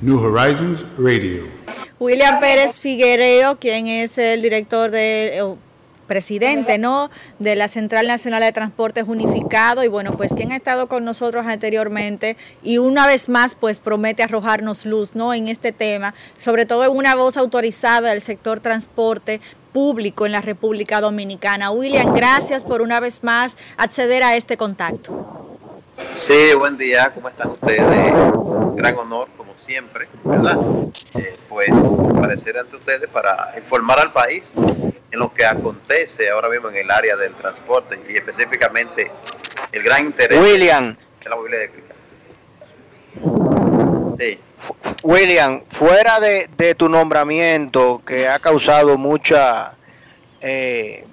New 0.00 0.16
Horizons 0.16 0.84
Radio. 0.96 1.42
William 1.98 2.38
Pérez 2.38 2.78
Figuereo, 2.78 3.58
quien 3.58 3.88
es 3.88 4.16
el 4.16 4.42
director 4.42 4.92
de 4.92 5.56
presidente 6.06 6.78
¿no? 6.78 7.10
de 7.40 7.56
la 7.56 7.66
Central 7.66 8.06
Nacional 8.06 8.40
de 8.40 8.52
Transportes 8.52 9.04
Unificado 9.08 9.82
y 9.82 9.88
bueno, 9.88 10.12
pues 10.12 10.32
quien 10.32 10.52
ha 10.52 10.56
estado 10.56 10.86
con 10.86 11.04
nosotros 11.04 11.46
anteriormente 11.46 12.36
y 12.62 12.78
una 12.78 13.08
vez 13.08 13.28
más 13.28 13.56
pues 13.56 13.80
promete 13.80 14.22
arrojarnos 14.22 14.86
luz 14.86 15.16
¿no? 15.16 15.34
en 15.34 15.48
este 15.48 15.72
tema, 15.72 16.14
sobre 16.36 16.64
todo 16.64 16.84
en 16.84 16.96
una 16.96 17.16
voz 17.16 17.36
autorizada 17.36 18.10
del 18.10 18.22
sector 18.22 18.60
transporte 18.60 19.40
público 19.72 20.26
en 20.26 20.32
la 20.32 20.40
República 20.40 21.00
Dominicana. 21.00 21.72
William, 21.72 22.14
gracias 22.14 22.62
por 22.62 22.82
una 22.82 23.00
vez 23.00 23.24
más 23.24 23.56
acceder 23.76 24.22
a 24.22 24.36
este 24.36 24.56
contacto. 24.56 25.56
Sí, 26.14 26.54
buen 26.56 26.78
día, 26.78 27.12
¿cómo 27.12 27.28
están 27.28 27.50
ustedes? 27.50 27.82
Gran 28.76 28.96
honor 28.96 29.28
siempre, 29.58 30.08
¿verdad? 30.24 30.56
Eh, 31.14 31.34
pues 31.48 31.70
aparecer 32.16 32.58
ante 32.58 32.76
ustedes 32.76 33.08
para 33.10 33.54
informar 33.56 33.98
al 33.98 34.12
país 34.12 34.54
en 35.10 35.18
lo 35.18 35.32
que 35.32 35.44
acontece 35.44 36.30
ahora 36.30 36.48
mismo 36.48 36.68
en 36.68 36.76
el 36.76 36.90
área 36.90 37.16
del 37.16 37.34
transporte 37.34 37.98
y 38.08 38.16
específicamente 38.16 39.10
el 39.72 39.82
gran 39.82 40.06
interés 40.06 40.40
William. 40.40 40.96
de 41.22 41.30
la 41.30 41.36
movilidad 41.36 41.62
eléctrica. 41.62 41.94
Sí. 44.18 44.40
William, 45.02 45.62
fuera 45.68 46.18
de, 46.20 46.48
de, 46.56 46.74
tu 46.74 46.88
nombramiento 46.88 48.02
que 48.04 48.26
ha 48.26 48.38
causado 48.40 48.98
mucha 48.98 49.76
eh, 50.40 51.06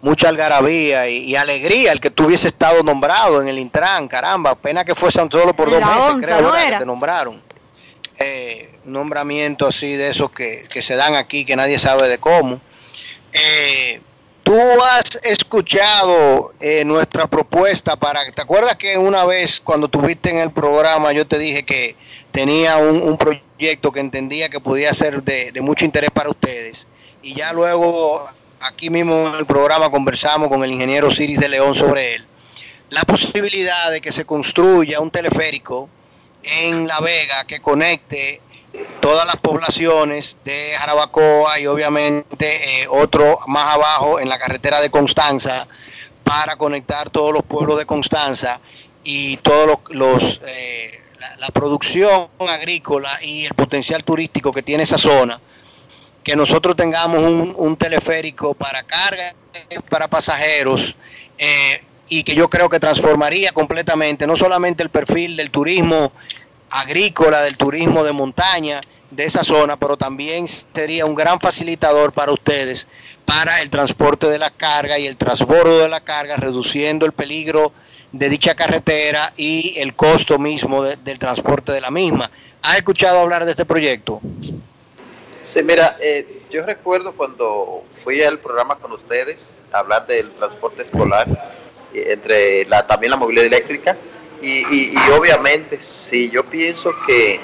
mucha 0.00 0.28
algarabía 0.28 1.08
y, 1.08 1.34
alegría 1.34 1.90
el 1.90 2.00
que 2.00 2.10
tú 2.10 2.26
hubiese 2.26 2.46
estado 2.46 2.82
nombrado 2.82 3.42
en 3.42 3.48
el 3.48 3.58
Intran, 3.58 4.06
caramba, 4.06 4.54
pena 4.54 4.84
que 4.84 4.94
fuesen 4.94 5.30
solo 5.30 5.52
por 5.54 5.68
dos 5.68 5.80
meses, 5.80 6.24
creo, 6.24 6.42
no 6.42 6.52
que 6.52 6.76
te 6.78 6.86
nombraron 6.86 7.45
eh, 8.18 8.78
nombramiento 8.84 9.66
así 9.66 9.94
de 9.94 10.10
esos 10.10 10.30
que, 10.30 10.66
se 10.80 10.96
dan 10.96 11.14
aquí, 11.14 11.44
que 11.44 11.56
nadie 11.56 11.78
sabe 11.78 12.08
de 12.08 12.18
cómo. 12.18 12.60
Eh, 13.32 14.00
Tú 14.46 14.54
has 14.80 15.18
escuchado 15.24 16.54
eh, 16.60 16.84
nuestra 16.84 17.26
propuesta 17.26 17.96
para, 17.96 18.30
¿te 18.30 18.42
acuerdas 18.42 18.76
que 18.76 18.96
una 18.96 19.24
vez 19.24 19.58
cuando 19.58 19.88
tuviste 19.88 20.30
en 20.30 20.38
el 20.38 20.52
programa 20.52 21.10
yo 21.10 21.26
te 21.26 21.36
dije 21.36 21.64
que 21.64 21.96
tenía 22.30 22.76
un, 22.76 23.18
proyecto 23.18 23.90
que 23.90 23.98
entendía 23.98 24.48
que 24.48 24.60
podía 24.60 24.94
ser 24.94 25.24
de, 25.24 25.50
de, 25.50 25.60
mucho 25.62 25.84
interés 25.84 26.10
para 26.12 26.30
ustedes? 26.30 26.86
Y 27.22 27.34
ya 27.34 27.52
luego 27.52 28.24
aquí 28.60 28.88
mismo 28.88 29.26
en 29.26 29.34
el 29.34 29.46
programa 29.46 29.90
conversamos 29.90 30.46
con 30.46 30.62
el 30.62 30.70
ingeniero 30.70 31.10
Ciris 31.10 31.40
de 31.40 31.48
León 31.48 31.74
sobre 31.74 32.14
él. 32.14 32.24
La 32.90 33.02
posibilidad 33.02 33.90
de 33.90 34.00
que 34.00 34.12
se 34.12 34.24
construya 34.24 35.00
un 35.00 35.10
teleférico 35.10 35.88
en 36.46 36.86
La 36.86 37.00
Vega 37.00 37.44
que 37.44 37.60
conecte 37.60 38.40
todas 39.00 39.26
las 39.26 39.36
poblaciones 39.36 40.38
de 40.44 40.74
Jarabacoa 40.76 41.58
y 41.60 41.66
obviamente 41.66 42.82
eh, 42.82 42.86
otro 42.88 43.38
más 43.46 43.74
abajo 43.74 44.20
en 44.20 44.28
la 44.28 44.38
carretera 44.38 44.80
de 44.80 44.90
Constanza 44.90 45.66
para 46.24 46.56
conectar 46.56 47.10
todos 47.10 47.32
los 47.32 47.42
pueblos 47.44 47.78
de 47.78 47.86
Constanza 47.86 48.60
y 49.04 49.36
todos 49.38 49.78
los, 49.90 50.40
eh, 50.46 50.90
la, 51.38 51.48
producción 51.50 52.28
agrícola 52.48 53.10
y 53.22 53.46
el 53.46 53.54
potencial 53.54 54.02
turístico 54.02 54.52
que 54.52 54.62
tiene 54.62 54.82
esa 54.82 54.98
zona 54.98 55.40
que 56.24 56.34
nosotros 56.34 56.74
tengamos 56.74 57.22
un, 57.22 57.76
teleférico 57.76 58.54
para 58.54 58.82
carga 58.82 59.34
para 59.88 60.08
pasajeros 60.08 60.96
eh, 61.38 61.84
y 62.08 62.24
que 62.24 62.34
yo 62.34 62.50
creo 62.50 62.68
que 62.68 62.80
transformaría 62.80 63.52
completamente 63.52 64.26
no 64.26 64.34
solamente 64.34 64.82
el 64.82 64.88
perfil 64.90 65.36
del 65.36 65.52
turismo 65.52 66.10
agrícola, 66.70 67.42
del 67.42 67.56
turismo 67.56 68.04
de 68.04 68.12
montaña 68.12 68.80
de 69.10 69.24
esa 69.24 69.44
zona, 69.44 69.76
pero 69.76 69.96
también 69.96 70.46
sería 70.48 71.06
un 71.06 71.14
gran 71.14 71.40
facilitador 71.40 72.12
para 72.12 72.32
ustedes 72.32 72.86
para 73.24 73.60
el 73.60 73.70
transporte 73.70 74.28
de 74.28 74.38
la 74.38 74.50
carga 74.50 74.98
y 74.98 75.06
el 75.06 75.16
transbordo 75.16 75.80
de 75.80 75.88
la 75.88 76.00
carga, 76.00 76.36
reduciendo 76.36 77.04
el 77.06 77.12
peligro 77.12 77.72
de 78.12 78.28
dicha 78.28 78.54
carretera 78.54 79.32
y 79.36 79.74
el 79.78 79.94
costo 79.94 80.38
mismo 80.38 80.82
del 80.82 81.18
transporte 81.18 81.72
de 81.72 81.80
la 81.80 81.90
misma. 81.90 82.30
¿Has 82.62 82.76
escuchado 82.76 83.20
hablar 83.20 83.44
de 83.44 83.50
este 83.50 83.64
proyecto? 83.64 84.20
Sí, 85.42 85.62
mira, 85.62 85.96
eh, 86.00 86.42
yo 86.50 86.64
recuerdo 86.64 87.12
cuando 87.12 87.84
fui 87.94 88.22
al 88.22 88.38
programa 88.38 88.76
con 88.76 88.92
ustedes 88.92 89.58
a 89.72 89.80
hablar 89.80 90.06
del 90.06 90.30
transporte 90.30 90.82
escolar, 90.82 91.28
eh, 91.92 92.08
entre 92.10 92.64
la, 92.66 92.86
también 92.86 93.10
la 93.10 93.16
movilidad 93.16 93.46
eléctrica, 93.46 93.96
y, 94.42 94.96
obviamente, 95.16 95.80
sí, 95.80 96.30
yo 96.30 96.44
pienso 96.44 96.92
que, 97.06 97.40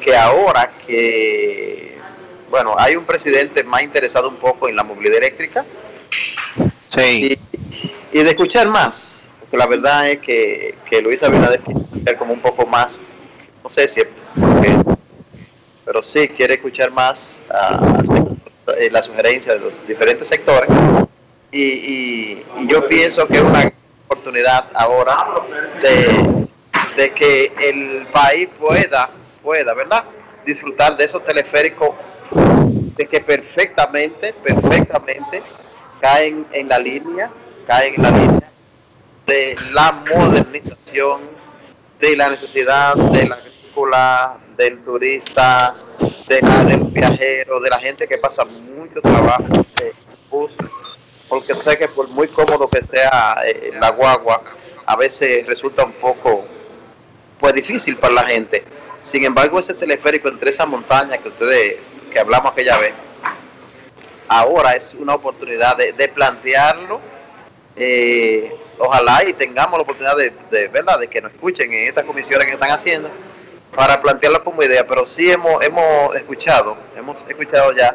que 0.00 0.16
ahora 0.16 0.72
que, 0.86 1.96
bueno, 2.50 2.74
hay 2.78 2.96
un 2.96 3.04
presidente 3.04 3.62
más 3.64 3.82
interesado 3.82 4.28
un 4.28 4.36
poco 4.36 4.68
en 4.68 4.76
la 4.76 4.82
movilidad 4.82 5.18
eléctrica. 5.18 5.64
Sí. 6.86 7.38
Y, 8.12 8.22
de 8.22 8.30
escuchar 8.30 8.68
más, 8.68 9.28
porque 9.40 9.56
la 9.56 9.66
verdad 9.66 10.08
es 10.08 10.20
que, 10.20 10.74
que 10.88 11.02
Luis 11.02 11.22
Abinader 11.22 11.60
quiere 11.60 12.16
como 12.16 12.32
un 12.32 12.40
poco 12.40 12.64
más, 12.66 13.02
no 13.62 13.68
sé 13.68 13.86
si 13.88 14.02
pero 15.84 16.02
sí 16.02 16.28
quiere 16.28 16.54
escuchar 16.54 16.90
más 16.90 17.42
a, 17.48 18.02
eh, 18.78 18.90
la 18.90 19.02
sugerencia 19.02 19.52
de 19.52 19.60
los 19.60 19.86
diferentes 19.86 20.26
sectores. 20.26 20.68
Y, 21.52 21.62
y, 21.62 22.44
y 22.58 22.66
yo 22.66 22.86
pienso 22.88 23.26
que 23.28 23.36
es 23.36 23.42
una 23.42 23.72
oportunidad 24.06 24.66
ahora 24.74 25.16
de, 25.80 26.46
de 26.96 27.12
que 27.12 27.52
el 27.60 28.06
país 28.06 28.48
pueda, 28.58 29.10
pueda, 29.42 29.74
¿verdad? 29.74 30.04
Disfrutar 30.44 30.96
de 30.96 31.04
esos 31.04 31.24
teleféricos 31.24 31.90
de 32.96 33.06
que 33.06 33.20
perfectamente, 33.20 34.32
perfectamente 34.32 35.42
caen 36.00 36.46
en 36.52 36.68
la 36.68 36.78
línea, 36.78 37.30
caen 37.66 37.94
en 37.96 38.02
la 38.02 38.10
línea 38.10 38.50
de 39.26 39.56
la 39.72 39.92
modernización, 39.92 41.20
de 42.00 42.16
la 42.16 42.30
necesidad 42.30 42.94
de 42.94 43.26
la 43.26 43.34
agrícola, 43.34 44.38
del 44.56 44.78
turista, 44.84 45.74
de 46.28 46.40
la, 46.40 46.64
del 46.64 46.80
viajero, 46.84 47.60
de 47.60 47.70
la 47.70 47.78
gente 47.78 48.06
que 48.06 48.18
pasa 48.18 48.44
mucho 48.44 49.00
trabajo, 49.02 49.44
se 49.70 49.92
porque 51.28 51.54
sé 51.54 51.76
que 51.76 51.88
por 51.88 52.08
muy 52.08 52.28
cómodo 52.28 52.68
que 52.68 52.84
sea 52.84 53.42
eh, 53.44 53.72
la 53.80 53.90
guagua, 53.90 54.42
a 54.84 54.96
veces 54.96 55.46
resulta 55.46 55.84
un 55.84 55.92
poco 55.92 56.44
pues 57.38 57.54
difícil 57.54 57.96
para 57.96 58.14
la 58.14 58.24
gente. 58.24 58.64
Sin 59.02 59.24
embargo, 59.24 59.58
ese 59.58 59.74
teleférico 59.74 60.28
entre 60.28 60.50
esa 60.50 60.66
montaña 60.66 61.18
que 61.18 61.28
ustedes, 61.28 61.76
que 62.12 62.18
hablamos 62.18 62.52
aquella 62.52 62.78
vez, 62.78 62.92
ahora 64.28 64.72
es 64.72 64.94
una 64.94 65.14
oportunidad 65.14 65.76
de, 65.76 66.08
plantearlo. 66.08 67.00
Eh, 67.76 68.56
ojalá 68.78 69.22
y 69.24 69.34
tengamos 69.34 69.78
la 69.78 69.82
oportunidad 69.82 70.16
de, 70.16 70.32
de, 70.50 70.68
¿verdad? 70.68 70.98
de 70.98 71.08
que 71.08 71.20
nos 71.20 71.32
escuchen 71.32 71.72
en 71.72 71.88
estas 71.88 72.04
comisiones 72.04 72.46
que 72.46 72.54
están 72.54 72.70
haciendo 72.70 73.10
para 73.74 74.00
plantearlo 74.00 74.42
como 74.42 74.62
idea, 74.62 74.86
pero 74.86 75.04
sí 75.04 75.30
hemos, 75.30 75.62
hemos 75.62 76.16
escuchado, 76.16 76.76
hemos 76.96 77.22
escuchado 77.28 77.72
ya 77.74 77.94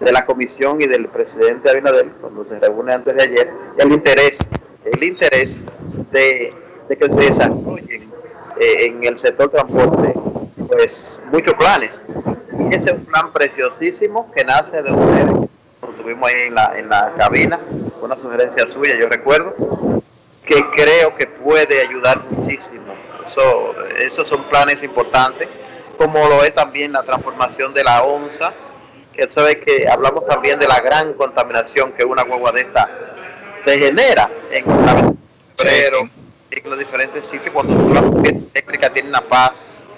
de 0.00 0.12
la 0.12 0.24
comisión 0.24 0.80
y 0.80 0.86
del 0.86 1.08
presidente 1.08 1.70
Abinader, 1.70 2.06
cuando 2.20 2.44
se 2.44 2.58
reúne 2.58 2.92
antes 2.92 3.14
de 3.14 3.22
ayer, 3.22 3.50
el 3.78 3.92
interés, 3.92 4.48
el 4.84 5.02
interés 5.02 5.62
de, 6.10 6.54
que 6.88 7.10
se 7.10 7.20
desarrollen 7.20 8.10
eh, 8.60 8.86
en 8.86 9.04
el 9.04 9.18
sector 9.18 9.50
transporte 9.50 10.14
pues 10.66 11.22
muchos 11.30 11.54
planes. 11.54 12.04
Y 12.58 12.74
ese 12.74 12.90
es 12.90 12.96
un 12.96 13.04
plan 13.04 13.32
preciosísimo 13.32 14.30
que 14.32 14.44
nace 14.44 14.82
de 14.82 14.92
ustedes, 14.92 15.26
cuando 15.80 15.96
estuvimos 15.96 16.28
ahí 16.28 16.48
en 16.48 16.54
la, 16.54 16.78
en 16.78 16.88
la 16.88 17.12
cabina, 17.16 17.58
una 18.02 18.16
sugerencia 18.16 18.66
suya, 18.66 18.96
yo 18.96 19.08
recuerdo, 19.08 19.54
que 20.44 20.62
creo 20.74 21.16
que 21.16 21.26
puede 21.26 21.80
ayudar 21.80 22.20
muchísimo. 22.30 22.94
Eso, 23.24 23.74
esos 23.98 24.28
son 24.28 24.44
planes 24.44 24.82
importantes, 24.82 25.48
como 25.98 26.28
lo 26.28 26.44
es 26.44 26.54
también 26.54 26.92
la 26.92 27.02
transformación 27.02 27.72
de 27.74 27.82
la 27.82 28.02
ONSA 28.02 28.52
que 29.16 29.30
sabe 29.30 29.60
que 29.60 29.88
hablamos 29.88 30.26
también 30.26 30.58
de 30.58 30.68
la 30.68 30.80
gran 30.80 31.14
contaminación 31.14 31.92
que 31.92 32.04
una 32.04 32.22
guagua 32.22 32.52
de 32.52 32.60
esta 32.60 32.88
te 33.64 33.78
genera 33.78 34.30
en 34.50 34.64
pero 35.56 36.08
en 36.50 36.70
los 36.70 36.78
diferentes 36.78 37.26
sitios 37.26 37.52
cuando 37.52 37.74
la 37.92 38.28
eléctrica 38.28 38.90
tiene 38.90 39.08
una 39.08 39.22
paz 39.22 39.88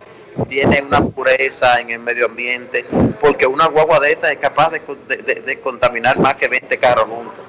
tienen 0.47 0.87
una 0.87 1.05
pureza 1.05 1.81
en 1.81 1.91
el 1.91 2.01
medio 2.01 2.27
ambiente, 2.27 2.85
porque 3.21 3.47
una 3.47 3.67
guagua 3.67 3.99
de 4.01 4.13
esta 4.13 4.31
es 4.31 4.39
capaz 4.39 4.71
de, 4.71 4.81
de, 5.09 5.35
de 5.41 5.61
contaminar 5.61 6.19
más 6.19 6.35
que 6.37 6.49
20 6.49 6.79
carros 6.79 7.09
juntos. 7.09 7.45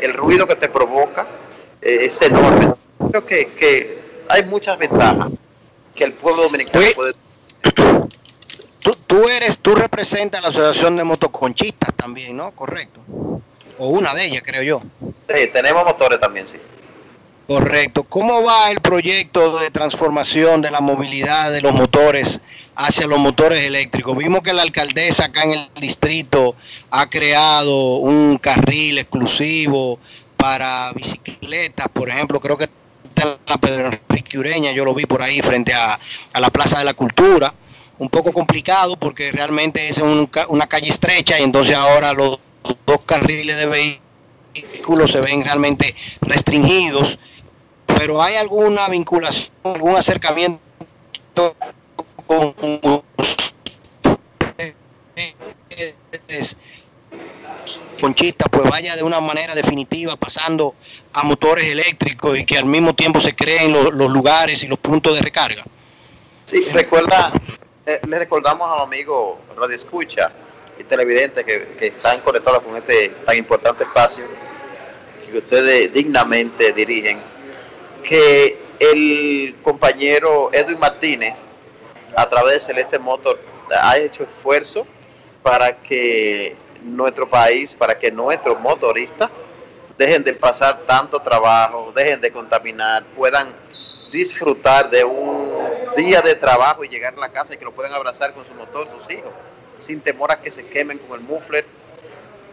El 0.00 0.14
ruido 0.14 0.46
que 0.46 0.56
te 0.56 0.68
provoca 0.68 1.26
eh, 1.80 1.98
es 2.02 2.20
enorme. 2.22 2.72
Creo 3.10 3.24
que, 3.24 3.46
que, 3.52 4.02
hay 4.28 4.42
muchas 4.44 4.78
ventajas 4.78 5.28
que 5.94 6.04
el 6.04 6.14
pueblo 6.14 6.44
dominicano 6.44 6.84
puede 6.94 7.12
Tú, 9.14 9.28
eres, 9.28 9.60
tú 9.60 9.76
representas 9.76 10.42
la 10.42 10.48
Asociación 10.48 10.96
de 10.96 11.04
Motoconchistas 11.04 11.94
también, 11.94 12.36
¿no? 12.36 12.50
Correcto. 12.50 13.00
O 13.78 13.86
una 13.86 14.12
de 14.12 14.24
ellas, 14.24 14.42
creo 14.44 14.60
yo. 14.64 14.80
Sí, 15.28 15.50
tenemos 15.52 15.84
motores 15.84 16.18
también, 16.18 16.48
sí. 16.48 16.56
Correcto. 17.46 18.02
¿Cómo 18.02 18.42
va 18.42 18.72
el 18.72 18.80
proyecto 18.80 19.56
de 19.60 19.70
transformación 19.70 20.62
de 20.62 20.72
la 20.72 20.80
movilidad 20.80 21.52
de 21.52 21.60
los 21.60 21.74
motores 21.74 22.40
hacia 22.74 23.06
los 23.06 23.20
motores 23.20 23.62
eléctricos? 23.62 24.16
Vimos 24.16 24.42
que 24.42 24.52
la 24.52 24.62
alcaldesa 24.62 25.26
acá 25.26 25.44
en 25.44 25.52
el 25.52 25.70
distrito 25.80 26.56
ha 26.90 27.08
creado 27.08 27.98
un 27.98 28.36
carril 28.38 28.98
exclusivo 28.98 30.00
para 30.36 30.92
bicicletas, 30.92 31.86
por 31.92 32.08
ejemplo, 32.08 32.40
creo 32.40 32.58
que 32.58 32.68
la 33.46 33.58
Pedro 33.58 33.92
Enrique 34.08 34.38
Ureña, 34.38 34.72
yo 34.72 34.84
lo 34.84 34.92
vi 34.92 35.06
por 35.06 35.22
ahí 35.22 35.40
frente 35.40 35.72
a, 35.72 36.00
a 36.32 36.40
la 36.40 36.50
Plaza 36.50 36.80
de 36.80 36.84
la 36.84 36.94
Cultura. 36.94 37.54
Un 37.98 38.08
poco 38.08 38.32
complicado 38.32 38.96
porque 38.96 39.30
realmente 39.32 39.88
es 39.88 39.98
un, 39.98 40.28
una 40.48 40.66
calle 40.66 40.88
estrecha 40.88 41.38
y 41.38 41.44
entonces 41.44 41.76
ahora 41.76 42.12
los 42.12 42.38
dos 42.86 42.98
carriles 43.06 43.56
de 43.58 43.66
vehículos 43.66 45.12
se 45.12 45.20
ven 45.20 45.44
realmente 45.44 45.94
restringidos 46.20 47.18
pero 48.04 48.22
hay 48.22 48.36
alguna 48.36 48.88
vinculación, 48.88 49.50
algún 49.64 49.96
acercamiento 49.96 50.60
con 52.26 52.54
conchistas, 58.00 58.48
pues 58.50 58.68
vaya 58.68 58.96
de 58.96 59.02
una 59.02 59.20
manera 59.20 59.54
definitiva 59.54 60.16
pasando 60.16 60.74
a 61.12 61.22
motores 61.22 61.66
eléctricos 61.68 62.38
y 62.38 62.44
que 62.44 62.58
al 62.58 62.66
mismo 62.66 62.94
tiempo 62.94 63.20
se 63.20 63.34
creen 63.34 63.72
los, 63.72 63.94
los 63.94 64.12
lugares 64.12 64.62
y 64.64 64.68
los 64.68 64.78
puntos 64.78 65.14
de 65.14 65.22
recarga. 65.22 65.64
Sí, 66.44 66.60
recuerda, 66.72 67.32
eh, 67.86 68.00
le 68.06 68.18
recordamos 68.18 68.68
a 68.70 68.76
los 68.76 68.82
amigos 68.84 69.38
Radio 69.56 69.76
Escucha 69.76 70.30
y 70.78 70.84
televidentes 70.84 71.44
que, 71.44 71.76
que 71.78 71.86
están 71.88 72.20
conectados 72.20 72.62
con 72.62 72.76
este 72.76 73.10
tan 73.24 73.36
importante 73.36 73.84
espacio 73.84 74.24
que 75.30 75.38
ustedes 75.38 75.92
dignamente 75.92 76.72
dirigen 76.72 77.18
que 78.02 78.58
el 78.78 79.56
compañero 79.62 80.50
Edwin 80.52 80.78
Martínez, 80.78 81.34
a 82.16 82.28
través 82.28 82.54
de 82.54 82.60
Celeste 82.60 82.98
Motor, 82.98 83.40
ha 83.80 83.98
hecho 83.98 84.22
esfuerzo 84.22 84.86
para 85.42 85.76
que 85.76 86.56
nuestro 86.82 87.28
país, 87.28 87.74
para 87.74 87.98
que 87.98 88.10
nuestros 88.10 88.60
motoristas 88.60 89.30
dejen 89.98 90.22
de 90.22 90.34
pasar 90.34 90.80
tanto 90.86 91.18
trabajo, 91.20 91.92
dejen 91.94 92.20
de 92.20 92.30
contaminar, 92.30 93.04
puedan 93.16 93.48
disfrutar 94.10 94.90
de 94.90 95.04
un 95.04 95.53
día 95.96 96.20
de 96.22 96.34
trabajo 96.34 96.84
y 96.84 96.88
llegar 96.88 97.14
a 97.14 97.20
la 97.20 97.30
casa 97.30 97.54
y 97.54 97.56
que 97.56 97.64
lo 97.64 97.72
puedan 97.72 97.92
abrazar 97.92 98.34
con 98.34 98.44
su 98.46 98.54
motor, 98.54 98.88
sus 98.88 99.10
hijos, 99.10 99.30
sin 99.78 100.00
temor 100.00 100.32
a 100.32 100.40
que 100.40 100.50
se 100.50 100.66
quemen 100.66 100.98
con 100.98 101.20
el 101.20 101.26
muffler, 101.26 101.64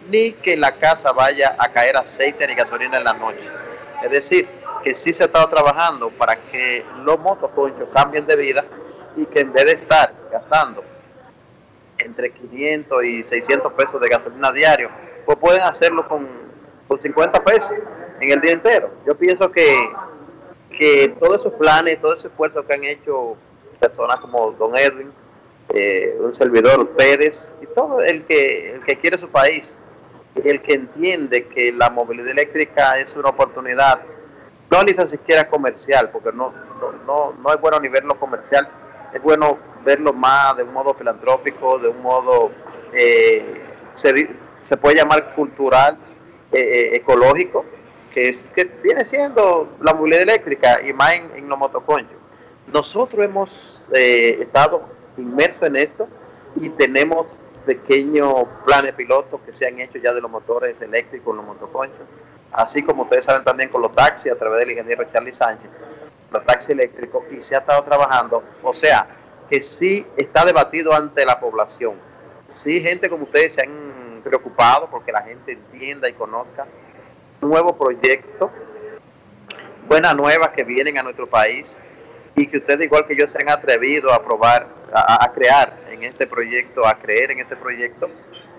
ni 0.09 0.31
que 0.33 0.57
la 0.57 0.73
casa 0.73 1.11
vaya 1.11 1.55
a 1.57 1.71
caer 1.71 1.97
aceite 1.97 2.47
ni 2.47 2.55
gasolina 2.55 2.97
en 2.97 3.03
la 3.03 3.13
noche. 3.13 3.49
Es 4.03 4.11
decir, 4.11 4.47
que 4.83 4.93
sí 4.93 5.13
se 5.13 5.23
ha 5.23 5.25
estado 5.27 5.47
trabajando 5.49 6.09
para 6.09 6.35
que 6.35 6.83
los 7.03 7.19
motoconchos 7.19 7.89
cambien 7.93 8.25
de 8.25 8.35
vida 8.35 8.65
y 9.15 9.25
que 9.25 9.41
en 9.41 9.53
vez 9.53 9.65
de 9.65 9.71
estar 9.73 10.13
gastando 10.31 10.83
entre 11.99 12.31
500 12.31 13.03
y 13.03 13.23
600 13.23 13.73
pesos 13.73 14.01
de 14.01 14.07
gasolina 14.07 14.51
diario, 14.51 14.89
pues 15.25 15.37
pueden 15.37 15.61
hacerlo 15.61 16.07
con, 16.07 16.27
con 16.87 16.99
50 16.99 17.43
pesos 17.43 17.77
en 18.19 18.31
el 18.31 18.41
día 18.41 18.53
entero. 18.53 18.91
Yo 19.05 19.15
pienso 19.15 19.51
que, 19.51 19.89
que 20.81 21.09
todos 21.19 21.41
esos 21.41 21.53
planes, 21.53 22.01
todo 22.01 22.15
ese 22.15 22.27
esfuerzo 22.27 22.65
que 22.65 22.73
han 22.73 22.83
hecho 22.83 23.37
personas 23.79 24.19
como 24.19 24.51
Don 24.53 24.75
Edwin, 24.75 25.11
eh, 25.69 26.17
un 26.19 26.33
servidor, 26.33 26.89
Pérez, 26.97 27.53
y 27.61 27.67
todo 27.67 28.01
el 28.01 28.23
que, 28.23 28.73
el 28.73 28.83
que 28.83 28.97
quiere 28.97 29.19
su 29.19 29.29
país, 29.29 29.79
el 30.43 30.59
que 30.59 30.73
entiende 30.73 31.45
que 31.45 31.71
la 31.71 31.91
movilidad 31.91 32.29
eléctrica 32.29 32.97
es 32.99 33.15
una 33.15 33.29
oportunidad 33.29 34.01
no 34.71 34.81
ni 34.81 34.93
tan 34.95 35.07
siquiera 35.07 35.47
comercial, 35.47 36.09
porque 36.09 36.31
no, 36.35 36.51
no, 37.05 37.33
no 37.33 37.53
es 37.53 37.61
bueno 37.61 37.79
ni 37.79 37.87
verlo 37.87 38.15
comercial, 38.15 38.67
es 39.13 39.21
bueno 39.21 39.59
verlo 39.85 40.13
más 40.13 40.57
de 40.57 40.63
un 40.63 40.73
modo 40.73 40.95
filantrópico, 40.95 41.77
de 41.77 41.89
un 41.89 42.01
modo, 42.01 42.49
eh, 42.91 43.45
se, 43.93 44.29
se, 44.63 44.77
puede 44.77 44.95
llamar 44.95 45.35
cultural, 45.35 45.95
eh, 46.51 46.59
eh, 46.59 46.95
ecológico, 46.95 47.65
que, 48.13 48.29
es, 48.29 48.43
que 48.55 48.65
viene 48.65 49.05
siendo 49.05 49.69
la 49.81 49.93
movilidad 49.93 50.23
eléctrica 50.23 50.81
y 50.81 50.93
más 50.93 51.13
en, 51.13 51.31
en 51.35 51.49
los 51.49 51.57
motoconchos. 51.57 52.17
Nosotros 52.71 53.25
hemos 53.25 53.81
eh, 53.93 54.37
estado 54.41 54.83
inmersos 55.17 55.63
en 55.63 55.75
esto 55.75 56.07
y 56.55 56.69
tenemos 56.69 57.35
pequeños 57.65 58.45
planes 58.65 58.93
pilotos 58.93 59.39
que 59.45 59.55
se 59.55 59.67
han 59.67 59.79
hecho 59.79 59.97
ya 59.97 60.13
de 60.13 60.21
los 60.21 60.31
motores 60.31 60.75
eléctricos, 60.81 61.35
los 61.35 61.45
motoconchos 61.45 62.05
así 62.51 62.83
como 62.83 63.03
ustedes 63.03 63.25
saben 63.25 63.43
también 63.43 63.69
con 63.69 63.81
los 63.81 63.93
taxis 63.93 64.31
a 64.31 64.35
través 64.35 64.59
del 64.59 64.71
ingeniero 64.71 65.03
Charlie 65.05 65.33
Sánchez, 65.33 65.69
los 66.31 66.45
taxis 66.45 66.71
eléctricos, 66.71 67.23
y 67.31 67.41
se 67.41 67.55
ha 67.55 67.59
estado 67.59 67.83
trabajando, 67.83 68.43
o 68.63 68.73
sea, 68.73 69.07
que 69.49 69.61
sí 69.61 70.05
está 70.15 70.45
debatido 70.45 70.93
ante 70.93 71.25
la 71.25 71.39
población. 71.39 71.95
Sí, 72.45 72.81
gente 72.81 73.09
como 73.09 73.23
ustedes 73.23 73.53
se 73.53 73.61
han 73.61 74.21
preocupado 74.23 74.89
porque 74.89 75.11
la 75.11 75.21
gente 75.21 75.53
entienda 75.53 76.07
y 76.09 76.13
conozca 76.13 76.65
nuevo 77.41 77.75
proyecto, 77.77 78.51
buenas 79.87 80.15
nuevas 80.15 80.51
que 80.51 80.63
vienen 80.63 80.97
a 80.97 81.03
nuestro 81.03 81.27
país 81.27 81.79
y 82.35 82.47
que 82.47 82.57
ustedes 82.57 82.85
igual 82.85 83.05
que 83.05 83.15
yo 83.15 83.27
se 83.27 83.41
han 83.41 83.49
atrevido 83.49 84.13
a 84.13 84.23
probar, 84.23 84.67
a, 84.93 85.29
crear 85.33 85.77
en 85.89 86.03
este 86.03 86.27
proyecto, 86.27 86.85
a 86.87 86.95
creer 86.95 87.31
en 87.31 87.39
este 87.39 87.55
proyecto, 87.55 88.09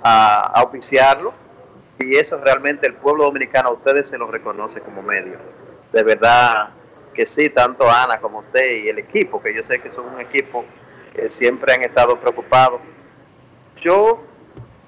a, 0.03 0.59
a 0.59 0.63
oficiarlo 0.63 1.33
y 1.99 2.17
eso 2.17 2.41
realmente 2.43 2.87
el 2.87 2.95
pueblo 2.95 3.25
dominicano 3.25 3.71
a 3.71 3.73
ustedes 3.73 4.09
se 4.09 4.19
lo 4.19 4.27
reconoce 4.27 4.81
como 4.81 5.03
medio. 5.03 5.39
De 5.93 6.03
verdad 6.03 6.71
que 7.15 7.27
sí, 7.27 7.51
tanto 7.51 7.89
Ana 7.91 8.19
como 8.19 8.41
usted 8.41 8.83
y 8.83 8.89
el 8.89 8.99
equipo, 8.99 9.43
que 9.43 9.55
yo 9.55 9.63
sé 9.63 9.81
que 9.81 9.93
son 9.93 10.07
un 10.15 10.21
equipo 10.21 10.65
que 11.15 11.31
siempre 11.31 11.73
han 11.75 11.83
estado 11.83 12.19
preocupados. 12.19 12.81
Yo, 13.81 14.23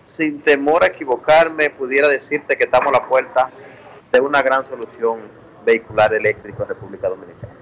sin 0.05 0.41
temor 0.41 0.85
a 0.85 0.89
equivocarme, 0.89 1.71
pudiera 1.71 2.09
decirte 2.09 2.57
que 2.57 2.65
estamos 2.65 2.89
a 2.89 2.99
la 2.99 3.07
puerta 3.07 3.51
de 4.15 4.21
una 4.21 4.43
gran 4.43 4.65
solución 4.65 5.19
vehicular 5.67 6.15
eléctrico 6.15 6.63
en 6.63 6.69
República 6.69 7.09
Dominicana. 7.09 7.53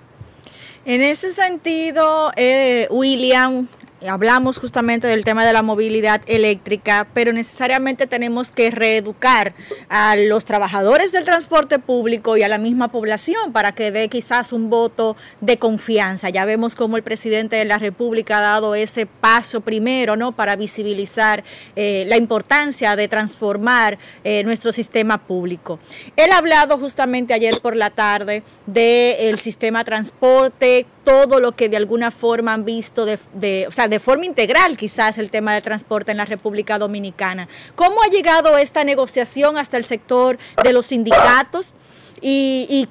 En 0.84 1.00
ese 1.00 1.32
sentido, 1.32 2.30
eh, 2.36 2.86
William, 2.90 3.66
hablamos 4.08 4.58
justamente 4.58 5.06
del 5.06 5.24
tema 5.24 5.46
de 5.46 5.52
la 5.52 5.62
movilidad 5.62 6.20
eléctrica, 6.26 7.06
pero 7.14 7.32
necesariamente 7.32 8.06
tenemos 8.06 8.50
que 8.50 8.70
reeducar 8.70 9.54
a 9.88 10.16
los 10.16 10.44
trabajadores 10.44 11.12
del 11.12 11.24
transporte 11.24 11.78
público 11.78 12.36
y 12.36 12.42
a 12.42 12.48
la 12.48 12.58
misma 12.58 12.88
población 12.88 13.52
para 13.52 13.72
que 13.72 13.90
dé 13.90 14.08
quizás 14.08 14.52
un 14.52 14.70
voto 14.70 15.16
de 15.40 15.58
confianza. 15.58 16.30
Ya 16.30 16.44
vemos 16.44 16.74
cómo 16.74 16.96
el 16.96 17.02
presidente 17.02 17.56
de 17.56 17.64
la 17.64 17.78
República 17.78 18.38
ha 18.38 18.42
dado 18.42 18.74
ese 18.74 19.06
paso 19.06 19.60
primero, 19.60 20.16
¿no? 20.16 20.32
Para 20.32 20.56
visibilizar 20.56 21.44
eh, 21.76 22.04
la 22.08 22.16
importancia 22.16 22.96
de 22.96 23.08
transformar 23.08 23.98
eh, 24.24 24.42
nuestro 24.44 24.72
sistema 24.72 25.18
público. 25.18 25.78
Él 26.16 26.32
ha 26.32 26.38
hablado 26.38 26.78
justamente 26.78 27.34
ayer 27.34 27.60
por 27.60 27.76
la 27.76 27.90
tarde 27.90 28.42
del 28.66 29.38
sistema 29.38 29.84
transporte, 29.84 30.86
todo 31.04 31.40
lo 31.40 31.52
que 31.52 31.68
de 31.68 31.76
alguna 31.76 32.10
forma 32.10 32.52
han 32.54 32.64
visto 32.64 33.04
de, 33.04 33.18
de 33.34 33.66
o 33.66 33.72
sea, 33.72 33.88
de 33.92 34.00
forma 34.00 34.24
integral 34.24 34.78
quizás 34.78 35.18
el 35.18 35.30
tema 35.30 35.52
del 35.52 35.62
transporte 35.62 36.12
en 36.12 36.16
la 36.16 36.24
República 36.24 36.78
Dominicana. 36.78 37.46
¿Cómo 37.74 38.02
ha 38.02 38.08
llegado 38.08 38.56
esta 38.56 38.84
negociación 38.84 39.58
hasta 39.58 39.76
el 39.76 39.84
sector 39.84 40.38
de 40.64 40.72
los 40.72 40.86
sindicatos? 40.86 41.74
Y, 42.22 42.88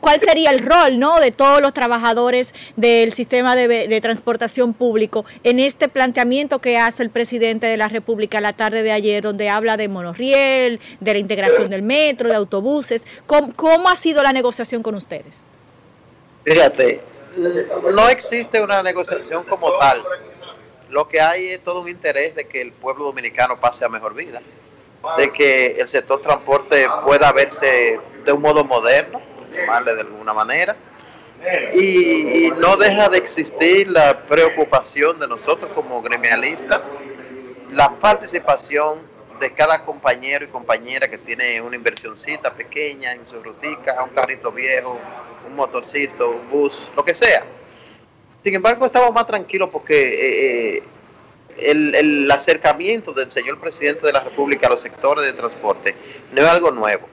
cuál 0.00 0.18
sería 0.18 0.50
el 0.50 0.58
rol 0.58 0.98
¿no? 0.98 1.20
de 1.20 1.30
todos 1.30 1.60
los 1.60 1.72
trabajadores 1.72 2.52
del 2.74 3.12
sistema 3.12 3.54
de, 3.54 4.00
transportación 4.00 4.74
público 4.74 5.24
en 5.44 5.60
este 5.60 5.88
planteamiento 5.88 6.58
que 6.58 6.78
hace 6.78 7.04
el 7.04 7.10
presidente 7.10 7.68
de 7.68 7.76
la 7.76 7.86
República 7.86 8.40
la 8.40 8.52
tarde 8.52 8.82
de 8.82 8.90
ayer, 8.90 9.22
donde 9.22 9.50
habla 9.50 9.76
de 9.76 9.88
monorriel, 9.88 10.80
de 10.98 11.12
la 11.12 11.18
integración 11.20 11.70
del 11.70 11.82
metro, 11.82 12.28
de 12.28 12.34
autobuses. 12.34 13.04
¿Cómo, 13.28 13.52
cómo 13.54 13.88
ha 13.88 13.94
sido 13.94 14.20
la 14.24 14.32
negociación 14.32 14.82
con 14.82 14.96
ustedes? 14.96 15.42
Fíjate, 16.44 17.02
no 17.94 18.08
existe 18.08 18.60
una 18.60 18.82
negociación 18.82 19.44
como 19.44 19.78
tal 19.78 20.02
lo 20.90 21.08
que 21.08 21.20
hay 21.20 21.50
es 21.50 21.62
todo 21.62 21.80
un 21.80 21.88
interés 21.88 22.34
de 22.34 22.46
que 22.46 22.60
el 22.60 22.72
pueblo 22.72 23.04
dominicano 23.04 23.58
pase 23.58 23.84
a 23.84 23.88
mejor 23.88 24.14
vida, 24.14 24.42
de 25.16 25.32
que 25.32 25.80
el 25.80 25.88
sector 25.88 26.20
transporte 26.20 26.86
pueda 27.04 27.32
verse 27.32 27.98
de 28.24 28.32
un 28.32 28.42
modo 28.42 28.64
moderno, 28.64 29.20
de 29.50 30.00
alguna 30.00 30.32
manera, 30.32 30.76
Y, 31.72 32.46
y 32.46 32.50
no 32.58 32.76
deja 32.76 33.08
de 33.08 33.16
existir 33.16 33.88
la 33.88 34.26
preocupación 34.26 35.18
de 35.18 35.26
nosotros 35.26 35.70
como 35.74 36.02
gremialistas, 36.02 36.80
la 37.72 37.88
participación 37.90 38.98
de 39.40 39.50
cada 39.52 39.82
compañero 39.84 40.44
y 40.44 40.48
compañera 40.48 41.08
que 41.08 41.16
tiene 41.16 41.62
una 41.62 41.76
inversioncita 41.76 42.52
pequeña 42.52 43.14
en 43.14 43.26
su 43.26 43.42
rutica, 43.42 44.02
un 44.04 44.10
carrito 44.10 44.52
viejo, 44.52 44.98
un 45.46 45.56
motorcito, 45.56 46.30
un 46.30 46.50
bus, 46.50 46.90
lo 46.94 47.02
que 47.02 47.14
sea. 47.14 47.42
Sin 48.42 48.54
embargo, 48.54 48.86
estamos 48.86 49.12
más 49.12 49.26
tranquilos 49.26 49.68
porque 49.70 50.76
eh, 50.76 50.76
eh, 50.78 50.82
el, 51.58 52.30
acercamiento 52.30 53.12
del 53.12 53.30
señor 53.30 53.60
presidente 53.60 54.06
de 54.06 54.12
la 54.12 54.20
República 54.20 54.66
a 54.66 54.70
los 54.70 54.80
sectores 54.80 55.24
de 55.24 55.32
transporte 55.34 55.94
no 56.32 56.40
es 56.40 56.48
algo 56.48 56.70
nuevo. 56.70 57.06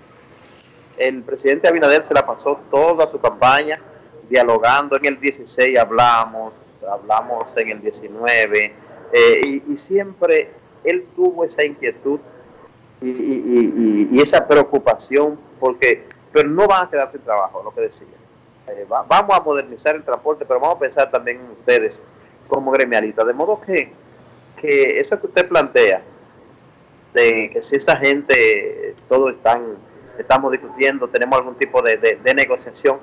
El 0.98 1.22
presidente 1.24 1.68
Abinader 1.68 2.02
se 2.04 2.14
la 2.14 2.26
pasó 2.26 2.60
toda 2.72 3.08
su 3.08 3.20
campaña 3.20 3.80
dialogando. 4.30 4.96
En 4.96 5.06
el 5.06 5.20
16 5.20 5.78
hablamos, 5.78 6.54
hablamos 6.90 7.56
en 7.58 7.70
el 7.70 7.82
19, 7.82 8.74
eh, 9.12 9.62
y, 9.68 9.78
siempre 9.78 10.50
él 10.84 11.06
tuvo 11.16 11.44
esa 11.44 11.64
inquietud 11.64 12.20
y, 13.02 13.10
y, 13.10 14.08
y, 14.12 14.22
esa 14.22 14.48
preocupación, 14.48 15.38
porque, 15.60 16.06
pero 16.32 16.50
no 16.50 16.68
van 16.68 16.88
a 16.88 16.90
quedar 16.90 17.12
sin 17.12 17.22
trabajo, 17.22 17.62
lo 17.64 17.74
que 17.74 17.82
decía. 17.82 18.08
Eh, 18.68 18.86
va, 18.92 19.04
vamos 19.04 19.38
a 19.38 19.42
modernizar 19.42 19.96
el 19.96 20.04
transporte, 20.04 20.46
pero 20.46 20.60
vamos 20.60 20.78
a 20.78 20.80
pensar 20.80 21.10
también 21.10 21.40
en 21.40 21.52
ustedes 21.52 22.04
como 22.48 22.72
gremialistas, 22.72 23.26
de 23.28 23.34
modo 23.34 23.60
que, 23.62 23.92
que 24.60 25.00
eso 25.00 25.20
que 25.20 25.28
usted 25.28 25.48
plantea, 25.48 26.02
de 27.14 27.50
que 27.52 27.62
si 27.62 27.76
esta 27.76 27.96
gente, 27.96 28.96
todos 29.10 29.34
están, 29.34 29.78
estamos 30.18 30.52
discutiendo, 30.52 31.08
tenemos 31.08 31.38
algún 31.38 31.56
tipo 31.56 31.82
de, 31.82 31.98
de, 31.98 32.16
de 32.16 32.34
negociación, 32.34 33.00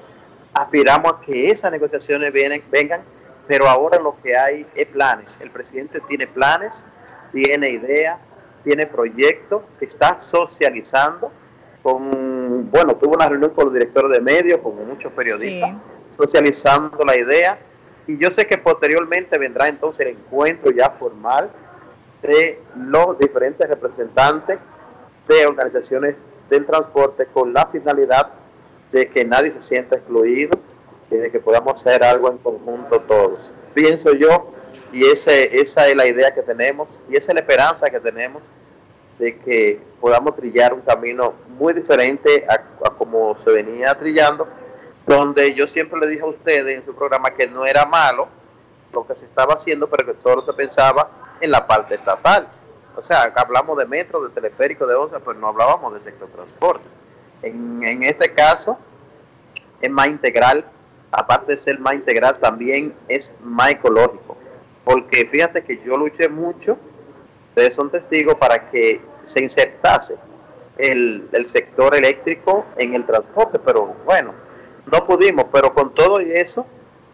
aspiramos 0.53 1.13
a 1.13 1.21
que 1.21 1.51
esas 1.51 1.71
negociaciones 1.73 2.33
vienen, 2.33 2.63
vengan, 2.71 3.03
pero 3.47 3.69
ahora 3.69 3.99
lo 3.99 4.17
que 4.23 4.37
hay 4.37 4.67
es 4.75 4.87
planes. 4.87 5.39
El 5.43 5.51
presidente 5.51 6.01
tiene 6.01 6.27
planes, 6.27 6.87
tiene 7.33 7.71
ideas, 7.71 8.19
tiene 8.63 8.87
proyectos 8.87 9.63
está 9.81 10.19
socializando 10.19 11.31
con, 11.85 12.71
bueno, 12.71 12.97
tuvo 12.97 13.15
una 13.15 13.29
reunión 13.29 13.51
con 13.51 13.67
los 13.67 13.75
directores 13.75 14.11
de 14.11 14.21
medios, 14.21 14.61
con 14.61 14.75
muchos 14.89 15.13
periodistas, 15.13 15.71
sí. 15.71 15.77
socializando 16.17 17.05
la 17.05 17.15
idea. 17.15 17.59
Y 18.07 18.17
yo 18.17 18.31
sé 18.31 18.47
que 18.47 18.57
posteriormente 18.57 19.37
vendrá 19.37 19.69
entonces 19.69 20.07
el 20.07 20.17
encuentro 20.17 20.71
ya 20.71 20.89
formal 20.89 21.51
de 22.23 22.59
los 22.75 23.19
diferentes 23.19 23.69
representantes 23.69 24.59
de 25.29 25.47
organizaciones 25.47 26.17
del 26.49 26.65
transporte 26.65 27.27
con 27.27 27.53
la 27.53 27.67
finalidad 27.67 28.31
de 28.91 29.07
que 29.09 29.27
nadie 29.27 29.51
se 29.51 29.61
sienta 29.61 29.97
excluido 29.97 30.59
y 31.11 31.17
de 31.17 31.31
que 31.31 31.39
podamos 31.39 31.75
hacer 31.75 32.03
algo 32.03 32.31
en 32.31 32.39
conjunto 32.39 33.01
todos. 33.01 33.53
Pienso 33.75 34.15
yo, 34.15 34.51
y 34.91 35.05
ese, 35.05 35.61
esa 35.61 35.87
es 35.87 35.97
la 35.97 36.07
idea 36.07 36.33
que 36.33 36.41
tenemos, 36.41 36.89
y 37.11 37.17
esa 37.17 37.33
es 37.33 37.35
la 37.35 37.41
esperanza 37.43 37.91
que 37.91 38.01
tenemos 38.01 38.43
de 39.19 39.39
que 39.39 39.81
podamos 40.01 40.37
trillar 40.37 40.75
un 40.75 40.81
camino 40.81 41.35
muy 41.59 41.73
diferente 41.73 42.47
a, 42.49 42.91
como 42.91 43.37
se 43.37 43.51
venía 43.51 43.95
trillando, 43.95 44.47
donde 45.07 45.55
yo 45.55 45.67
siempre 45.67 46.01
le 46.01 46.07
dije 46.09 46.23
a 46.23 46.27
ustedes 46.27 46.77
en 46.77 46.85
su 46.85 46.95
programa 46.95 47.31
que 47.31 47.47
no 47.47 47.65
era 47.65 47.85
malo 47.85 48.29
lo 48.93 49.07
que 49.07 49.17
se 49.17 49.25
estaba 49.25 49.55
haciendo, 49.55 49.89
pero 49.89 50.07
que 50.07 50.21
solo 50.21 50.43
se 50.43 50.53
pensaba 50.53 51.09
en 51.41 51.51
la 51.51 51.67
parte 51.67 51.95
estatal. 51.95 52.49
O 52.97 53.03
sea, 53.03 53.33
hablamos 53.35 53.77
de 53.77 53.87
metro, 53.87 54.23
de 54.23 54.31
teleférico, 54.31 54.87
de 54.87 54.95
OSA, 54.95 55.21
pero 55.21 55.35
no 55.35 55.49
hablábamos 55.49 55.93
del 55.93 56.03
sector 56.03 56.29
transporte. 56.29 56.85
En, 57.43 57.83
en, 57.83 58.05
este 58.05 58.33
caso 58.33 58.79
es 59.81 59.91
más 59.91 60.07
integral, 60.07 60.65
aparte 61.11 61.53
de 61.53 61.59
ser 61.59 61.79
más 61.81 61.95
integral, 61.95 62.39
también 62.39 62.95
es 63.09 63.35
más 63.43 63.73
ecológico. 63.73 64.37
Porque 64.85 65.27
fíjate 65.27 65.65
que 65.65 65.83
yo 65.83 65.97
luché 65.97 66.29
mucho, 66.29 66.79
ustedes 67.55 67.75
son 67.75 67.89
testigos, 67.89 68.35
para 68.35 68.69
que 68.69 69.01
se 69.23 69.41
insertase 69.41 70.17
el, 70.77 71.29
el 71.31 71.49
sector 71.49 71.95
eléctrico 71.95 72.67
en 72.77 72.95
el 72.95 73.07
transporte, 73.07 73.61
pero 73.61 73.95
bueno, 74.05 74.35
no 74.91 75.07
pudimos, 75.07 75.47
pero 75.53 75.73
con 75.73 75.95
todo 75.95 76.21
y 76.21 76.33
eso, 76.33 76.67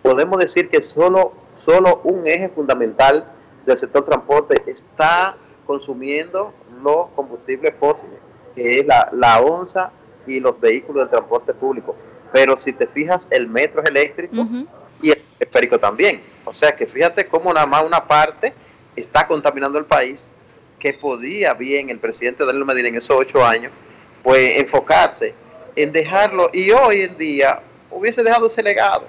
podemos 0.02 0.38
decir 0.40 0.70
que 0.70 0.80
solo, 0.80 1.34
solo 1.56 2.00
un 2.04 2.26
eje 2.26 2.48
fundamental 2.48 3.26
del 3.66 3.76
sector 3.76 4.02
transporte 4.06 4.62
está 4.66 5.36
consumiendo 5.66 6.54
los 6.82 7.08
combustibles 7.14 7.74
fósiles, 7.78 8.16
que 8.54 8.80
es 8.80 8.86
la, 8.86 9.10
la 9.12 9.40
onza 9.42 9.90
y 10.26 10.40
los 10.40 10.58
vehículos 10.58 11.04
de 11.04 11.10
transporte 11.10 11.52
público. 11.52 11.94
Pero 12.32 12.56
si 12.56 12.72
te 12.72 12.86
fijas, 12.86 13.28
el 13.30 13.46
metro 13.46 13.82
es 13.82 13.90
eléctrico 13.90 14.36
uh 14.36 14.44
-huh. 14.44 14.66
y 15.02 15.10
el 15.10 15.22
esférico 15.38 15.78
también. 15.78 16.22
O 16.46 16.52
sea 16.54 16.74
que 16.74 16.86
fíjate 16.86 17.26
cómo 17.26 17.52
nada 17.52 17.66
más 17.66 17.84
una 17.84 18.06
parte 18.06 18.54
está 19.00 19.26
contaminando 19.26 19.78
el 19.78 19.84
país, 19.84 20.32
que 20.78 20.94
podía 20.94 21.54
bien 21.54 21.90
el 21.90 21.98
presidente 21.98 22.44
Danilo 22.44 22.64
Medina 22.64 22.88
en 22.88 22.96
esos 22.96 23.16
ocho 23.16 23.44
años, 23.44 23.72
pues 24.22 24.58
enfocarse 24.58 25.34
en 25.76 25.92
dejarlo. 25.92 26.48
Y 26.52 26.70
hoy 26.70 27.02
en 27.02 27.16
día 27.16 27.60
hubiese 27.90 28.22
dejado 28.22 28.46
ese 28.46 28.62
legado, 28.62 29.06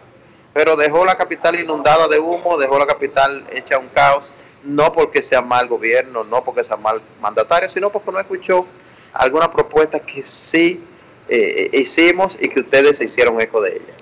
pero 0.53 0.75
dejó 0.75 1.05
la 1.05 1.15
capital 1.15 1.59
inundada 1.59 2.07
de 2.07 2.19
humo, 2.19 2.57
dejó 2.57 2.77
la 2.77 2.85
capital 2.85 3.43
hecha 3.51 3.77
un 3.77 3.87
caos, 3.87 4.33
no 4.63 4.91
porque 4.91 5.23
sea 5.23 5.41
mal 5.41 5.67
gobierno, 5.67 6.23
no 6.23 6.43
porque 6.43 6.63
sea 6.63 6.77
mal 6.77 7.01
mandatario, 7.21 7.69
sino 7.69 7.89
porque 7.89 8.11
no 8.11 8.19
escuchó 8.19 8.65
alguna 9.13 9.51
propuesta 9.51 9.99
que 9.99 10.23
sí 10.23 10.83
eh, 11.29 11.69
hicimos 11.73 12.37
y 12.39 12.49
que 12.49 12.59
ustedes 12.59 12.97
se 12.97 13.05
hicieron 13.05 13.39
eco 13.39 13.61
de 13.61 13.71
ella. 13.71 13.95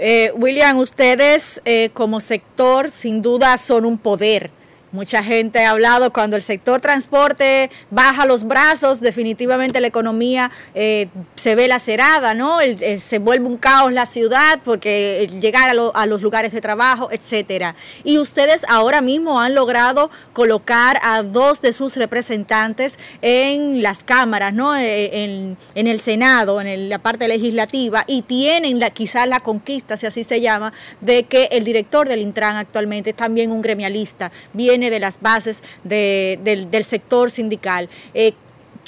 Eh, 0.00 0.30
William, 0.36 0.78
ustedes 0.78 1.60
eh, 1.64 1.90
como 1.92 2.20
sector 2.20 2.88
sin 2.90 3.20
duda 3.20 3.58
son 3.58 3.84
un 3.84 3.98
poder 3.98 4.52
Mucha 4.90 5.22
gente 5.22 5.64
ha 5.64 5.70
hablado 5.70 6.12
cuando 6.12 6.36
el 6.36 6.42
sector 6.42 6.80
transporte 6.80 7.70
baja 7.90 8.24
los 8.24 8.44
brazos, 8.44 9.00
definitivamente 9.00 9.80
la 9.80 9.86
economía 9.86 10.50
eh, 10.74 11.08
se 11.34 11.54
ve 11.54 11.68
lacerada, 11.68 12.34
¿no? 12.34 12.60
El, 12.60 12.82
el, 12.82 13.00
se 13.00 13.18
vuelve 13.18 13.46
un 13.46 13.58
caos 13.58 13.92
la 13.92 14.06
ciudad 14.06 14.60
porque 14.64 15.28
llegar 15.40 15.68
a, 15.68 15.74
lo, 15.74 15.94
a, 15.94 16.06
los 16.06 16.22
lugares 16.22 16.52
de 16.52 16.60
trabajo, 16.60 17.08
etcétera. 17.12 17.74
Y 18.04 18.18
ustedes 18.18 18.64
ahora 18.68 19.00
mismo 19.00 19.40
han 19.40 19.54
logrado 19.54 20.10
colocar 20.32 20.98
a 21.02 21.22
dos 21.22 21.60
de 21.60 21.72
sus 21.72 21.96
representantes 21.96 22.98
en 23.22 23.82
las 23.82 24.04
cámaras, 24.04 24.54
¿no? 24.54 24.76
Eh, 24.76 25.56
en, 25.74 25.86
el 25.86 26.00
Senado, 26.00 26.60
en 26.60 26.88
la 26.88 26.98
parte 26.98 27.28
legislativa, 27.28 28.04
y 28.06 28.22
tienen 28.22 28.80
quizás 28.92 29.28
la 29.28 29.40
conquista, 29.40 29.96
si 29.96 30.06
así 30.06 30.24
se 30.24 30.40
llama, 30.40 30.72
de 31.00 31.24
que 31.24 31.48
el 31.52 31.64
director 31.64 32.08
del 32.08 32.20
Intran 32.20 32.56
actualmente 32.56 33.10
es 33.10 33.16
también 33.16 33.50
un 33.50 33.62
gremialista. 33.62 34.30
Bien 34.52 34.77
de 34.78 35.00
las 35.00 35.20
bases 35.20 35.62
de, 35.84 36.38
del, 36.42 36.84
sector 36.84 37.30
sindical. 37.30 37.88
Eh, 38.14 38.32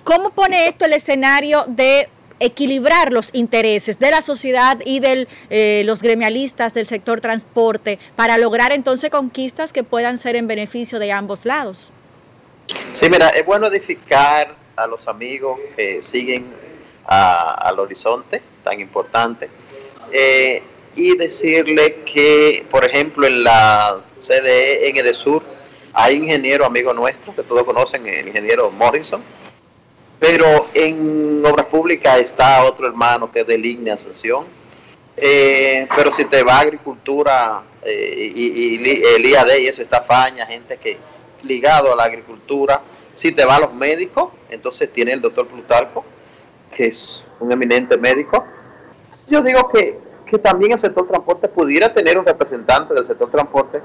¿Cómo 0.05 0.31
pone 0.31 0.69
esto 0.69 0.85
el 0.85 0.93
escenario 0.93 1.65
de 1.67 2.09
equilibrar 2.39 3.13
los 3.13 3.31
intereses 3.35 3.99
de 3.99 4.11
la 4.11 4.23
sociedad 4.23 4.79
y 4.85 5.01
de 5.01 5.29
eh, 5.51 5.83
los 5.85 6.01
gremialistas 6.01 6.73
del 6.73 6.87
sector 6.87 7.21
transporte 7.21 7.99
para 8.17 8.39
lograr 8.39 8.73
entonces 8.73 9.11
conquistas 9.11 9.73
que 9.73 9.85
puedan 9.85 10.17
ser 10.17 10.37
en 10.37 10.47
beneficio 10.47 10.99
de 10.99 11.13
ambos 11.13 11.45
lados? 11.45 11.93
Sí, 12.93 13.11
mira, 13.11 13.29
es 13.29 13.45
bueno 13.45 13.67
edificar 13.67 14.55
a 14.77 14.87
los 14.87 15.07
amigos 15.09 15.59
que 15.77 16.03
siguen 16.03 16.47
al 17.05 17.79
horizonte 17.79 18.41
tan 18.63 18.81
importante. 18.81 19.51
Eh, 20.13 20.63
y 20.97 21.17
decirle 21.17 21.99
que, 22.05 22.65
por 22.71 22.85
ejemplo, 22.85 23.27
en 23.27 23.45
la 23.45 24.01
CDE 24.19 24.89
en 24.89 24.97
Edesur, 24.97 25.43
hay 25.93 26.17
ingeniero 26.17 26.65
amigo 26.65 26.93
nuestro 26.93 27.35
que 27.35 27.43
todos 27.43 27.65
conocen, 27.65 28.07
el 28.07 28.29
ingeniero 28.29 28.71
Morrison, 28.71 29.23
pero 30.19 30.69
en 30.75 31.45
obras 31.45 31.67
públicas 31.67 32.19
está 32.19 32.65
otro 32.65 32.87
hermano 32.87 33.31
que 33.31 33.41
es 33.41 33.47
de 33.47 33.59
Línea 33.59 33.95
Asunción. 33.95 34.45
Eh, 35.17 35.87
pero 35.95 36.11
si 36.11 36.25
te 36.25 36.43
va 36.43 36.57
a 36.57 36.61
agricultura 36.61 37.63
eh, 37.83 38.33
y, 38.35 38.77
y, 38.77 39.05
el 39.17 39.27
IAD 39.27 39.57
y 39.59 39.67
eso 39.67 39.83
está 39.83 40.01
faña, 40.03 40.47
gente 40.47 40.79
que 40.79 40.99
ligado 41.43 41.93
a 41.93 41.97
la 41.97 42.05
agricultura. 42.05 42.81
Si 43.13 43.33
te 43.33 43.45
va 43.45 43.57
a 43.57 43.61
los 43.61 43.75
médicos, 43.75 44.31
entonces 44.51 44.93
tiene 44.93 45.13
el 45.13 45.21
doctor 45.21 45.47
Plutarco, 45.47 46.05
que 46.75 46.87
es 46.87 47.25
un 47.39 47.51
eminente 47.53 47.97
médico. 47.97 48.45
Yo 49.29 49.43
digo 49.43 49.69
que, 49.69 49.99
que 50.27 50.39
también 50.39 50.73
el 50.73 50.79
sector 50.79 51.07
transporte 51.07 51.49
pudiera 51.49 51.93
tener 51.93 52.19
un 52.19 52.25
representante 52.25 52.95
del 52.95 53.05
sector 53.05 53.31
transporte 53.31 53.81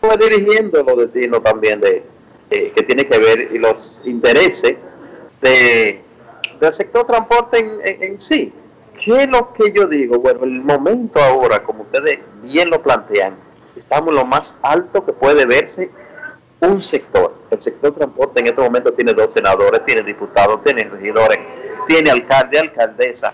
pues 0.00 0.18
dirigiendo 0.18 0.82
los 0.82 0.98
destinos 0.98 1.42
también 1.42 1.80
de 1.80 2.02
eh, 2.50 2.72
que 2.74 2.82
tiene 2.82 3.06
que 3.06 3.18
ver 3.18 3.48
y 3.52 3.58
los 3.58 4.00
intereses 4.04 4.76
de, 5.40 6.00
del 6.58 6.72
sector 6.72 7.06
transporte 7.06 7.58
en, 7.58 8.02
en, 8.02 8.20
sí. 8.20 8.52
¿Qué 9.02 9.22
es 9.22 9.28
lo 9.30 9.52
que 9.54 9.72
yo 9.72 9.86
digo? 9.86 10.18
Bueno, 10.18 10.44
el 10.44 10.60
momento 10.60 11.22
ahora, 11.22 11.62
como 11.62 11.84
ustedes 11.84 12.18
bien 12.42 12.68
lo 12.68 12.82
plantean, 12.82 13.34
estamos 13.74 14.12
lo 14.12 14.26
más 14.26 14.56
alto 14.62 15.06
que 15.06 15.12
puede 15.12 15.46
verse 15.46 15.90
un 16.60 16.82
sector. 16.82 17.34
El 17.50 17.62
sector 17.62 17.94
transporte 17.94 18.40
en 18.40 18.48
este 18.48 18.60
momento 18.60 18.92
tiene 18.92 19.14
dos 19.14 19.32
senadores, 19.32 19.84
tiene 19.86 20.02
diputados, 20.02 20.62
tiene 20.62 20.84
regidores, 20.84 21.38
tiene 21.86 22.10
alcalde, 22.10 22.58
alcaldesa. 22.58 23.32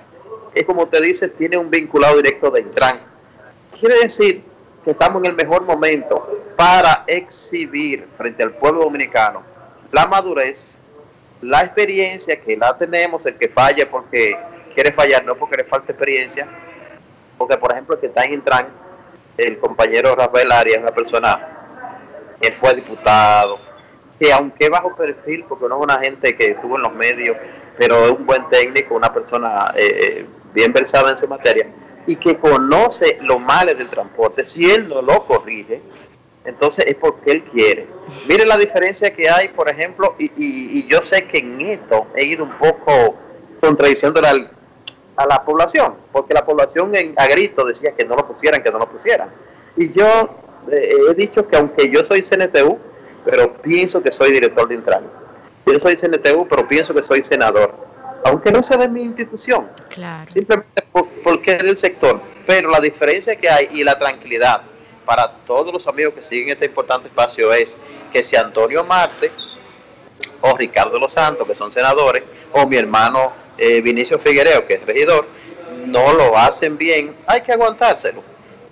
Es 0.54 0.64
como 0.64 0.82
usted 0.82 1.02
dice, 1.02 1.28
tiene 1.28 1.56
un 1.56 1.68
vinculado 1.68 2.16
directo 2.16 2.50
de 2.50 2.60
Intran 2.60 3.00
quiere 3.78 4.00
decir 4.00 4.42
estamos 4.90 5.22
en 5.22 5.30
el 5.30 5.36
mejor 5.36 5.62
momento 5.62 6.42
para 6.56 7.04
exhibir 7.06 8.06
frente 8.16 8.42
al 8.42 8.52
pueblo 8.52 8.82
dominicano 8.82 9.56
la 9.92 10.06
madurez, 10.06 10.78
la 11.42 11.62
experiencia 11.62 12.40
que 12.40 12.56
la 12.56 12.76
tenemos, 12.76 13.24
el 13.26 13.36
que 13.36 13.48
falla 13.48 13.88
porque 13.88 14.36
quiere 14.74 14.92
fallar, 14.92 15.24
no 15.24 15.36
porque 15.36 15.56
le 15.56 15.64
falta 15.64 15.92
experiencia, 15.92 16.46
porque 17.38 17.56
por 17.56 17.72
ejemplo 17.72 17.94
el 17.94 18.00
que 18.00 18.06
está 18.08 18.24
en 18.24 18.34
Intran, 18.34 18.66
el 19.36 19.58
compañero 19.58 20.14
Rafael 20.14 20.50
Arias, 20.52 20.82
una 20.82 20.92
persona, 20.92 21.38
él 22.40 22.54
fue 22.54 22.74
diputado, 22.74 23.58
que 24.18 24.32
aunque 24.32 24.68
bajo 24.68 24.94
perfil, 24.96 25.44
porque 25.48 25.66
no 25.68 25.76
es 25.76 25.82
una 25.82 25.98
gente 25.98 26.36
que 26.36 26.52
estuvo 26.52 26.76
en 26.76 26.82
los 26.82 26.92
medios, 26.94 27.36
pero 27.76 28.06
es 28.06 28.18
un 28.18 28.26
buen 28.26 28.48
técnico, 28.48 28.94
una 28.94 29.12
persona 29.12 29.72
eh, 29.74 29.86
eh, 29.86 30.26
bien 30.54 30.72
versada 30.72 31.10
en 31.10 31.18
su 31.18 31.28
materia, 31.28 31.66
y 32.06 32.16
que 32.16 32.36
conoce 32.36 33.18
los 33.22 33.40
males 33.40 33.76
del 33.78 33.88
transporte, 33.88 34.44
si 34.44 34.70
él 34.70 34.88
no 34.88 35.02
lo 35.02 35.24
corrige, 35.24 35.80
entonces 36.44 36.86
es 36.86 36.94
porque 36.94 37.32
él 37.32 37.42
quiere. 37.42 37.86
Mire 38.28 38.46
la 38.46 38.56
diferencia 38.56 39.12
que 39.12 39.28
hay, 39.28 39.48
por 39.48 39.68
ejemplo, 39.68 40.14
y, 40.18 40.30
y, 40.36 40.86
yo 40.86 41.02
sé 41.02 41.26
que 41.26 41.38
en 41.38 41.60
esto 41.60 42.06
he 42.14 42.24
ido 42.24 42.44
un 42.44 42.52
poco 42.52 43.16
contradiciendo 43.60 44.20
a 45.16 45.26
la 45.26 45.44
población, 45.44 45.94
porque 46.12 46.34
la 46.34 46.44
población 46.44 46.94
en, 46.94 47.14
a 47.16 47.26
grito 47.26 47.64
decía 47.64 47.92
que 47.92 48.04
no 48.04 48.14
lo 48.14 48.26
pusieran, 48.26 48.62
que 48.62 48.70
no 48.70 48.78
lo 48.78 48.88
pusieran. 48.88 49.28
Y 49.76 49.92
yo 49.92 50.28
eh, 50.70 50.96
he 51.10 51.14
dicho 51.14 51.48
que 51.48 51.56
aunque 51.56 51.90
yo 51.90 52.04
soy 52.04 52.22
CNTU, 52.22 52.78
pero 53.24 53.52
pienso 53.54 54.02
que 54.02 54.12
soy 54.12 54.30
director 54.30 54.68
de 54.68 54.76
Intran. 54.76 55.04
Yo 55.66 55.80
soy 55.80 55.96
CNTU, 55.96 56.46
pero 56.48 56.68
pienso 56.68 56.94
que 56.94 57.02
soy 57.02 57.22
senador. 57.24 57.74
Aunque 58.24 58.52
no 58.52 58.62
sea 58.62 58.76
de 58.76 58.88
mi 58.88 59.02
institución. 59.02 59.68
Claro. 59.88 60.30
Simplemente 60.30 60.82
porque 61.22 61.56
es 61.56 61.62
del 61.62 61.76
sector. 61.76 62.20
Pero 62.46 62.70
la 62.70 62.80
diferencia 62.80 63.36
que 63.36 63.48
hay 63.48 63.68
y 63.72 63.84
la 63.84 63.98
tranquilidad 63.98 64.62
para 65.04 65.30
todos 65.44 65.72
los 65.72 65.86
amigos 65.86 66.14
que 66.14 66.24
siguen 66.24 66.50
este 66.50 66.66
importante 66.66 67.08
espacio 67.08 67.52
es 67.52 67.78
que 68.12 68.22
si 68.22 68.36
Antonio 68.36 68.84
Marte 68.84 69.30
o 70.40 70.56
Ricardo 70.56 70.98
Los 70.98 71.12
Santos, 71.12 71.46
que 71.46 71.54
son 71.54 71.72
senadores, 71.72 72.22
o 72.52 72.66
mi 72.66 72.76
hermano 72.76 73.32
eh, 73.58 73.80
Vinicio 73.80 74.18
Figuereo, 74.18 74.66
que 74.66 74.74
es 74.74 74.86
regidor, 74.86 75.26
no 75.86 76.12
lo 76.12 76.36
hacen 76.36 76.76
bien, 76.76 77.14
hay 77.26 77.40
que 77.42 77.52
aguantárselo. 77.52 78.22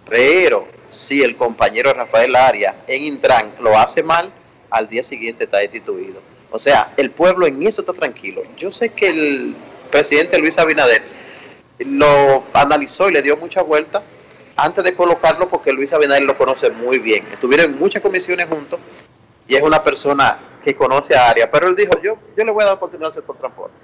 Pero 0.08 0.66
si 0.88 1.22
el 1.22 1.36
compañero 1.36 1.92
Rafael 1.92 2.36
Arias 2.36 2.74
en 2.86 3.04
Intran 3.04 3.52
lo 3.60 3.76
hace 3.78 4.02
mal, 4.02 4.30
al 4.70 4.88
día 4.88 5.02
siguiente 5.02 5.44
está 5.44 5.58
destituido. 5.58 6.20
O 6.50 6.58
sea, 6.58 6.92
el 6.96 7.10
pueblo 7.10 7.46
en 7.46 7.66
eso 7.66 7.80
está 7.80 7.92
tranquilo. 7.92 8.42
Yo 8.56 8.70
sé 8.70 8.90
que 8.90 9.08
el 9.08 9.56
presidente 9.90 10.38
Luis 10.38 10.58
Abinader 10.58 11.02
lo 11.78 12.44
analizó 12.52 13.08
y 13.08 13.12
le 13.12 13.22
dio 13.22 13.36
mucha 13.36 13.62
vuelta 13.62 14.02
antes 14.56 14.84
de 14.84 14.94
colocarlo 14.94 15.48
porque 15.48 15.72
Luis 15.72 15.92
Abinader 15.92 16.24
lo 16.24 16.38
conoce 16.38 16.70
muy 16.70 16.98
bien. 16.98 17.26
Estuvieron 17.32 17.72
en 17.72 17.78
muchas 17.78 18.02
comisiones 18.02 18.48
juntos 18.48 18.78
y 19.48 19.56
es 19.56 19.62
una 19.62 19.82
persona 19.82 20.38
que 20.62 20.74
conoce 20.74 21.16
a 21.16 21.28
Arias. 21.30 21.48
Pero 21.52 21.68
él 21.68 21.76
dijo, 21.76 21.92
yo, 22.00 22.16
yo 22.36 22.44
le 22.44 22.52
voy 22.52 22.62
a 22.62 22.66
dar 22.66 22.76
oportunidad 22.76 23.08
al 23.08 23.14
sector 23.14 23.36
transporte. 23.36 23.74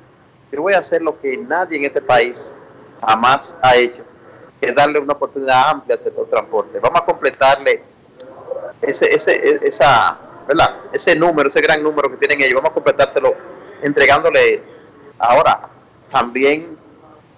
Yo 0.53 0.63
voy 0.63 0.75
a 0.75 0.79
hacer 0.79 1.03
lo 1.03 1.21
que 1.21 1.37
nadie 1.37 1.79
en 1.79 1.85
este 1.85 2.01
país 2.01 2.55
jamás 3.01 3.57
ha 3.63 3.77
hecho, 3.77 4.03
que 4.61 4.67
es 4.67 4.75
darle 4.75 4.99
una 4.99 5.13
oportunidad 5.13 5.71
amplia 5.71 5.97
al 5.97 6.03
sector 6.03 6.29
transporte. 6.29 6.79
Vamos 6.81 7.01
a 7.01 7.05
completarle 7.05 7.83
ese, 8.83 9.15
ese, 9.15 9.61
esa, 9.63 10.19
¿verdad? 10.47 10.77
ese 10.93 11.15
número, 11.15 11.49
ese 11.49 11.61
gran 11.61 11.83
número 11.83 12.11
que 12.11 12.17
tienen 12.17 12.41
ellos, 12.41 12.57
vamos 12.57 12.71
a 12.71 12.75
completárselo 12.75 13.35
entregándole 13.83 14.55
esto. 14.55 14.69
Ahora, 15.19 15.61
también 16.11 16.77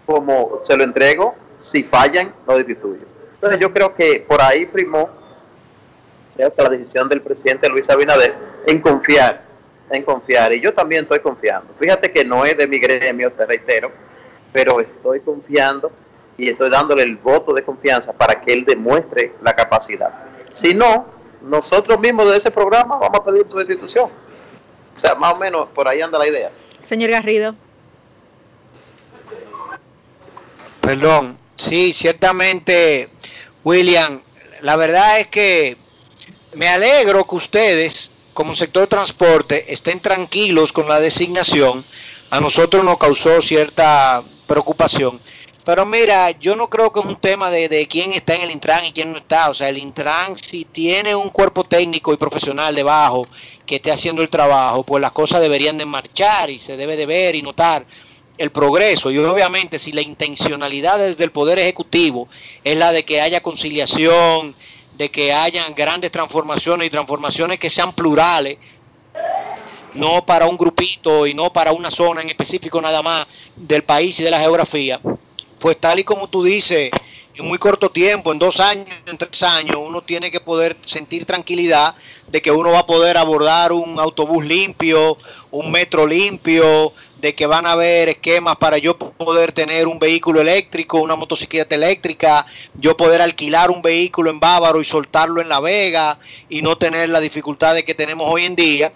como 0.07 0.61
se 0.63 0.77
lo 0.77 0.85
entrego, 0.85 1.35
si 1.59 1.83
fallan, 1.83 2.35
lo 2.47 2.57
destituyo. 2.57 3.07
Entonces 3.35 3.61
yo 3.61 3.73
creo 3.73 3.95
que 3.95 4.25
por 4.27 4.41
ahí 4.41 4.67
primó 4.67 5.11
la 6.37 6.69
decisión 6.69 7.09
del 7.09 7.21
presidente 7.21 7.69
Luis 7.69 7.89
Abinader 7.91 8.35
en 8.67 8.81
confiar, 8.81 9.43
en 9.91 10.03
confiar. 10.03 10.53
Y 10.53 10.61
yo 10.61 10.73
también 10.73 11.03
estoy 11.03 11.21
confiando. 11.21 11.73
Fíjate 11.79 12.11
que 12.11 12.25
no 12.25 12.45
es 12.45 12.57
de 12.57 12.67
mi 12.67 12.79
gremio, 12.79 13.31
te 13.33 13.47
reitero, 13.47 13.91
pero 14.53 14.81
estoy 14.81 15.21
confiando 15.21 15.93
y 16.37 16.49
estoy 16.49 16.71
dándole 16.71 17.03
el 17.03 17.17
voto 17.17 17.53
de 17.53 17.63
confianza 17.63 18.13
para 18.13 18.41
que 18.41 18.53
él 18.53 18.65
demuestre 18.65 19.33
la 19.43 19.55
capacidad. 19.55 20.13
Si 20.55 20.75
no, 20.75 21.07
nosotros 21.43 22.01
mismos 22.01 22.31
de 22.31 22.37
ese 22.37 22.51
programa 22.51 22.97
vamos 22.97 23.21
a 23.21 23.25
pedir 23.25 23.47
su 23.49 23.59
destitución. 23.59 24.11
O 24.95 24.99
sea, 24.99 25.15
más 25.15 25.35
o 25.35 25.37
menos 25.37 25.69
por 25.69 25.89
ahí 25.89 26.01
anda 26.01 26.19
la 26.19 26.27
idea. 26.27 26.51
Señor 26.81 27.11
Garrido. 27.11 27.55
Perdón, 30.83 31.39
sí, 31.55 31.93
ciertamente 31.93 33.09
William, 33.63 34.21
la 34.63 34.75
verdad 34.75 35.21
es 35.21 35.29
que 35.29 35.77
me 36.55 36.69
alegro 36.69 37.25
que 37.25 37.37
ustedes, 37.37 38.11
como 38.35 38.57
sector 38.57 38.89
transporte, 38.89 39.73
estén 39.73 40.01
tranquilos 40.01 40.73
con 40.73 40.89
la 40.89 40.99
designación. 40.99 41.83
A 42.31 42.41
nosotros 42.41 42.85
nos 42.85 42.99
causó 42.99 43.41
cierta 43.41 44.21
preocupación. 44.49 45.19
Pero 45.65 45.87
mira, 45.87 46.33
yo 46.33 46.57
no 46.57 46.69
creo 46.69 46.93
que 46.93 46.99
es 46.99 47.07
un 47.07 47.17
tema 47.17 47.49
de, 47.49 47.69
de, 47.69 47.87
quién 47.87 48.13
está 48.13 48.35
en 48.35 48.43
el 48.43 48.51
Intran 48.51 48.85
y 48.85 48.93
quién 48.93 49.13
no 49.13 49.19
está. 49.19 49.51
O 49.51 49.55
sea, 49.55 49.69
el 49.69 49.79
Intran, 49.79 50.37
si 50.37 50.65
tiene 50.65 51.15
un 51.15 51.31
cuerpo 51.31 51.63
técnico 51.63 52.13
y 52.13 52.17
profesional 52.17 52.75
debajo 52.75 53.25
que 53.65 53.77
esté 53.77 53.93
haciendo 53.93 54.21
el 54.21 54.29
trabajo, 54.29 54.83
pues 54.83 55.01
las 55.01 55.13
cosas 55.13 55.41
deberían 55.41 55.79
de 55.79 55.87
marchar 55.87 56.51
y 56.51 56.59
se 56.59 56.77
debe 56.77 56.97
de 56.97 57.07
ver 57.07 57.37
y 57.37 57.43
notar 57.43 57.87
el 58.39 58.51
progreso 58.51 59.11
y 59.11 59.19
obviamente 59.19 59.79
si 59.79 59.93
la 59.93 60.01
intencionalidad 60.01 60.99
desde 60.99 61.25
el 61.25 61.33
Poder 61.33 61.59
Ejecutivo 61.59 62.29
es 62.65 62.77
la 62.77 62.93
de 62.93 63.05
que 63.05 63.21
haya 63.21 63.43
conciliación, 63.43 64.55
de 64.97 65.11
que 65.11 65.33
hayan 65.33 65.75
grandes 65.75 66.13
transformaciones 66.13 66.87
y 66.87 66.91
transformaciones 66.91 67.59
que 67.59 67.71
sean 67.71 67.93
plurales, 67.93 68.59
no 69.95 70.25
para 70.25 70.47
un 70.47 70.57
grupito 70.57 71.27
y 71.27 71.35
no 71.35 71.53
para 71.53 71.73
una 71.73 71.91
zona 71.91 72.23
en 72.23 72.31
específico 72.31 72.81
nada 72.81 73.03
más 73.03 73.27
del 73.57 73.83
país 73.83 74.19
y 74.21 74.25
de 74.25 74.31
la 74.31 74.41
geografía, 74.41 74.99
pues 75.61 75.77
tal 75.79 75.99
y 75.99 76.05
como 76.05 76.29
tú 76.29 76.43
dices, 76.43 76.91
en 77.35 77.47
muy 77.47 77.59
corto 77.59 77.91
tiempo, 77.91 78.33
en 78.33 78.39
dos 78.39 78.61
años, 78.61 78.87
en 79.07 79.17
tres 79.17 79.43
años, 79.43 79.77
uno 79.79 80.03
tiene 80.03 80.31
que 80.31 80.41
poder 80.41 80.77
sentir 80.83 81.25
tranquilidad 81.25 81.95
de 82.29 82.43
que 82.43 82.51
uno 82.51 82.71
va 82.71 82.81
a 82.81 82.87
poder 82.87 83.17
abordar 83.17 83.73
un 83.73 83.99
autobús 83.99 84.45
limpio, 84.45 85.17
un 85.51 85.71
metro 85.71 86.07
limpio, 86.07 86.93
de 87.23 87.37
que 87.37 87.47
van 87.47 87.67
a 87.67 87.73
haber 87.73 88.09
esquemas 88.09 88.57
para 88.57 88.79
yo 88.79 88.99
poder 88.99 89.53
tener 89.53 89.87
un 89.87 90.01
vehículo 90.01 90.41
eléctrico, 90.41 90.99
una 90.99 91.15
motocicleta 91.15 91.77
eléctrica, 91.77 92.45
yo 92.75 92.97
poder 92.97 93.23
alquilar 93.23 93.71
un 93.71 93.81
vehículo 93.81 94.29
en 94.29 94.41
Bávaro 94.41 94.81
y 94.81 94.85
soltarlo 94.85 95.41
en 95.41 95.49
La 95.49 95.61
Vega 95.61 96.19
y 96.49 96.63
no 96.63 96.77
tener 96.77 97.09
la 97.11 97.21
dificultad 97.21 97.77
que 97.77 97.95
tenemos 97.95 98.27
hoy 98.29 98.45
en 98.45 98.57
día 98.57 98.93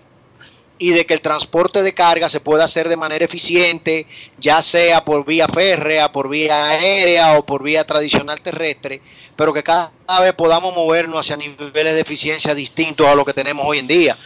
y 0.77 0.91
de 0.91 1.07
que 1.07 1.15
el 1.15 1.21
transporte 1.21 1.85
de 1.85 1.95
carga 1.95 2.29
se 2.29 2.41
pueda 2.41 2.65
hacer 2.65 2.89
de 2.89 2.97
manera 2.97 3.25
eficiente, 3.25 4.09
ya 4.39 4.61
sea 4.61 5.05
por 5.05 5.25
vía 5.25 5.47
férrea, 5.47 6.11
por 6.11 6.29
vía 6.29 6.71
aérea 6.71 7.39
o 7.39 7.47
por 7.47 7.63
vía 7.63 7.87
tradicional 7.87 8.41
terrestre, 8.41 9.01
pero 9.37 9.53
que 9.53 9.63
cada 9.63 9.93
vez 10.21 10.35
podamos 10.35 10.75
movernos 10.75 11.21
hacia 11.21 11.37
niveles 11.37 11.95
de 11.95 12.01
eficiencia 12.01 12.57
distintos 12.57 13.07
a 13.07 13.15
lo 13.15 13.25
que 13.25 13.33
tenemos 13.33 13.65
hoy 13.65 13.79
en 13.79 13.87
día. 13.87 14.17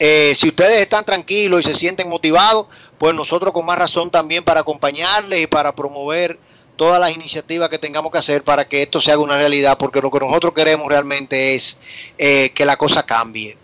Eh, 0.00 0.32
si 0.34 0.48
ustedes 0.48 0.80
están 0.80 1.04
tranquilos 1.04 1.60
y 1.60 1.64
se 1.64 1.74
sienten 1.74 2.08
motivados, 2.08 2.66
pues 2.98 3.14
nosotros 3.14 3.52
con 3.52 3.66
más 3.66 3.78
razón 3.78 4.10
también 4.10 4.44
para 4.44 4.60
acompañarles 4.60 5.42
y 5.42 5.46
para 5.46 5.74
promover 5.74 6.38
todas 6.76 7.00
las 7.00 7.14
iniciativas 7.14 7.68
que 7.68 7.78
tengamos 7.78 8.10
que 8.10 8.18
hacer 8.18 8.42
para 8.42 8.66
que 8.66 8.82
esto 8.82 9.00
se 9.00 9.12
haga 9.12 9.22
una 9.22 9.38
realidad, 9.38 9.78
porque 9.78 10.00
lo 10.00 10.10
que 10.10 10.20
nosotros 10.20 10.52
queremos 10.54 10.88
realmente 10.88 11.54
es 11.54 11.78
eh, 12.18 12.50
que 12.54 12.64
la 12.64 12.76
cosa 12.76 13.04
cambie. 13.04 13.56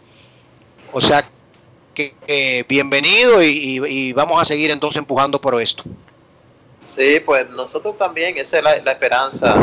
O 0.92 1.00
sea, 1.00 1.28
que 1.94 2.64
bienvenido 2.68 3.42
y, 3.42 4.12
vamos 4.12 4.40
a 4.40 4.44
seguir 4.44 4.70
entonces 4.70 4.98
empujando 4.98 5.40
por 5.40 5.60
esto. 5.60 5.84
Sí, 6.84 7.20
pues 7.24 7.50
nosotros 7.50 7.96
también, 7.98 8.38
esa 8.38 8.58
es 8.58 8.64
la, 8.64 8.92
esperanza 8.92 9.54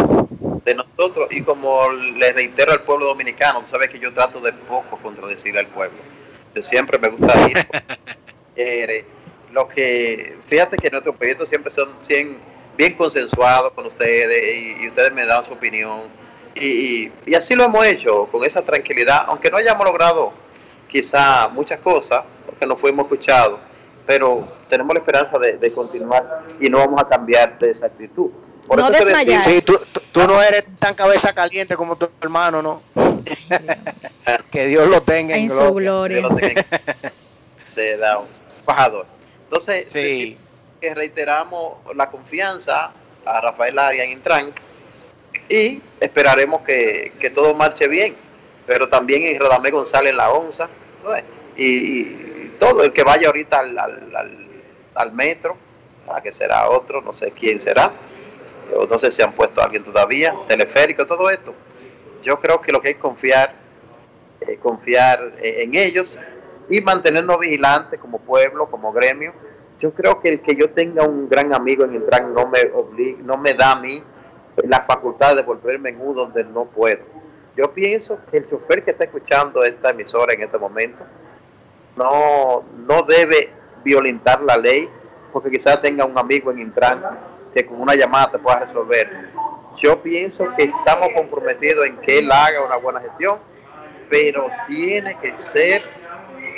de 0.63 0.75
nosotros 0.75 1.27
y 1.31 1.41
como 1.41 1.89
le 1.91 2.31
reitero 2.33 2.71
al 2.71 2.83
pueblo 2.83 3.07
dominicano, 3.07 3.61
tú 3.61 3.67
sabes 3.67 3.89
que 3.89 3.99
yo 3.99 4.13
trato 4.13 4.39
de 4.39 4.53
poco 4.53 4.97
contradecir 4.97 5.57
al 5.57 5.67
pueblo. 5.67 5.97
Yo 6.53 6.61
siempre 6.61 6.97
me 6.99 7.09
gusta 7.09 7.49
ir. 7.49 7.57
lo 9.51 9.67
que, 9.67 10.37
fíjate 10.45 10.77
que 10.77 10.89
nuestros 10.89 11.15
proyectos 11.15 11.49
siempre 11.49 11.71
son 11.71 11.89
bien 12.77 12.93
consensuados 12.93 13.73
con 13.73 13.85
ustedes 13.85 14.55
y, 14.79 14.87
ustedes 14.87 15.11
me 15.11 15.25
dan 15.25 15.43
su 15.43 15.53
opinión. 15.53 16.01
Y, 16.55 17.11
así 17.35 17.55
lo 17.55 17.65
hemos 17.65 17.85
hecho, 17.85 18.27
con 18.31 18.43
esa 18.43 18.61
tranquilidad, 18.61 19.25
aunque 19.27 19.51
no 19.51 19.57
hayamos 19.57 19.85
logrado 19.85 20.31
quizá 20.87 21.47
muchas 21.49 21.79
cosas, 21.79 22.23
porque 22.45 22.65
no 22.65 22.77
fuimos 22.77 23.05
escuchados, 23.05 23.59
pero 24.05 24.43
tenemos 24.69 24.93
la 24.93 24.99
esperanza 24.99 25.37
de, 25.37 25.71
continuar 25.71 26.45
y 26.59 26.69
no 26.69 26.79
vamos 26.79 27.01
a 27.01 27.07
cambiar 27.07 27.59
de 27.59 27.69
esa 27.69 27.87
actitud. 27.87 28.29
no 28.75 28.89
desmayar. 28.89 29.43
Sí, 29.43 29.61
tú, 29.61 29.77
no 30.15 30.41
eres 30.41 30.65
tan 30.79 30.95
cabeza 30.95 31.33
caliente 31.33 31.75
como 31.75 31.95
tu 31.95 32.09
hermano, 32.21 32.61
¿no? 32.61 32.81
que 34.51 34.65
Dios 34.65 34.87
lo 34.87 35.01
tenga 35.01 35.35
en, 35.35 35.49
su 35.49 35.73
gloria. 35.73 36.23
Se 37.73 37.97
da 37.97 38.17
un 38.17 38.27
bajador. 38.65 39.16
Entonces, 39.49 39.91
que 39.91 40.93
reiteramos 40.93 41.77
la 41.95 42.09
confianza 42.09 42.91
a 43.25 43.41
Rafael 43.41 43.79
Arias 43.79 44.05
en 44.05 44.11
Intran, 44.11 44.53
y 45.49 45.81
esperaremos 45.99 46.61
que, 46.61 47.13
que 47.19 47.29
todo 47.29 47.53
marche 47.53 47.87
bien. 47.87 48.15
Pero 48.65 48.89
también 48.89 49.23
en 49.23 49.39
Radamé 49.39 49.71
González 49.71 50.11
en 50.11 50.17
la 50.17 50.31
onza, 50.31 50.67
¿no? 51.03 51.17
y, 51.55 51.63
y 51.65 52.55
todo 52.59 52.83
el 52.83 52.91
que 52.91 53.03
vaya 53.03 53.27
ahorita 53.27 53.59
al, 53.59 53.77
al, 53.79 54.15
al, 54.15 54.47
al 54.95 55.11
metro, 55.13 55.55
¿verdad? 56.05 56.21
que 56.21 56.31
será 56.33 56.69
otro, 56.69 57.01
no 57.01 57.13
sé 57.13 57.31
quién 57.31 57.61
será, 57.61 57.91
no 58.89 58.97
sé 58.97 59.09
si 59.09 59.21
han 59.21 59.31
puesto 59.31 59.61
a 59.61 59.65
alguien 59.65 59.83
todavía, 59.83 60.35
teleférico, 60.47 61.05
todo 61.05 61.29
esto. 61.29 61.53
Yo 62.21 62.39
creo 62.39 62.59
que 62.59 62.73
lo 62.73 62.81
que 62.81 62.95
que 62.95 62.99
confiar, 62.99 63.53
eh, 64.41 64.57
confiar 64.57 65.31
eh, 65.41 65.63
en 65.63 65.75
ellos 65.75 66.19
y 66.69 66.81
mantenernos 66.81 67.39
vigilantes 67.39 67.99
como 67.99 68.19
pueblo, 68.19 68.67
como 68.67 68.91
gremio. 68.91 69.33
Yo 69.79 69.91
creo 69.93 70.19
que 70.19 70.29
el 70.29 70.41
que 70.41 70.55
yo 70.55 70.69
tenga 70.71 71.03
un 71.03 71.29
gran 71.29 71.53
amigo 71.53 71.85
en 71.85 71.95
Intran 71.95 72.33
no 72.33 72.47
me 72.47 72.63
obliga, 72.73 73.19
no 73.23 73.37
me 73.37 73.53
da 73.53 73.73
a 73.73 73.75
mí 73.75 74.03
la 74.63 74.81
facultad 74.81 75.35
de 75.35 75.43
volverme 75.43 75.89
en 75.89 76.01
U 76.01 76.13
donde 76.13 76.43
no 76.43 76.65
puedo. 76.65 77.03
Yo 77.55 77.71
pienso 77.71 78.19
que 78.29 78.37
el 78.37 78.47
chofer 78.47 78.83
que 78.83 78.91
está 78.91 79.03
escuchando 79.03 79.63
esta 79.63 79.91
emisora 79.91 80.33
en 80.33 80.41
este 80.41 80.57
momento 80.57 81.03
no, 81.95 82.63
no 82.87 83.03
debe 83.03 83.49
violentar 83.83 84.41
la 84.41 84.57
ley 84.57 84.89
porque 85.31 85.49
quizás 85.49 85.81
tenga 85.81 86.05
un 86.05 86.17
amigo 86.17 86.51
en 86.51 86.59
Intran 86.59 87.01
que 87.53 87.65
con 87.65 87.79
una 87.81 87.95
llamada 87.95 88.31
te 88.31 88.39
pueda 88.39 88.59
resolver. 88.59 89.29
Yo 89.75 90.01
pienso 90.01 90.53
que 90.55 90.63
estamos 90.63 91.09
comprometidos 91.15 91.85
en 91.85 91.97
que 91.97 92.19
él 92.19 92.31
haga 92.31 92.63
una 92.63 92.77
buena 92.77 92.99
gestión, 92.99 93.37
pero 94.09 94.49
tiene 94.67 95.17
que 95.19 95.37
ser 95.37 95.83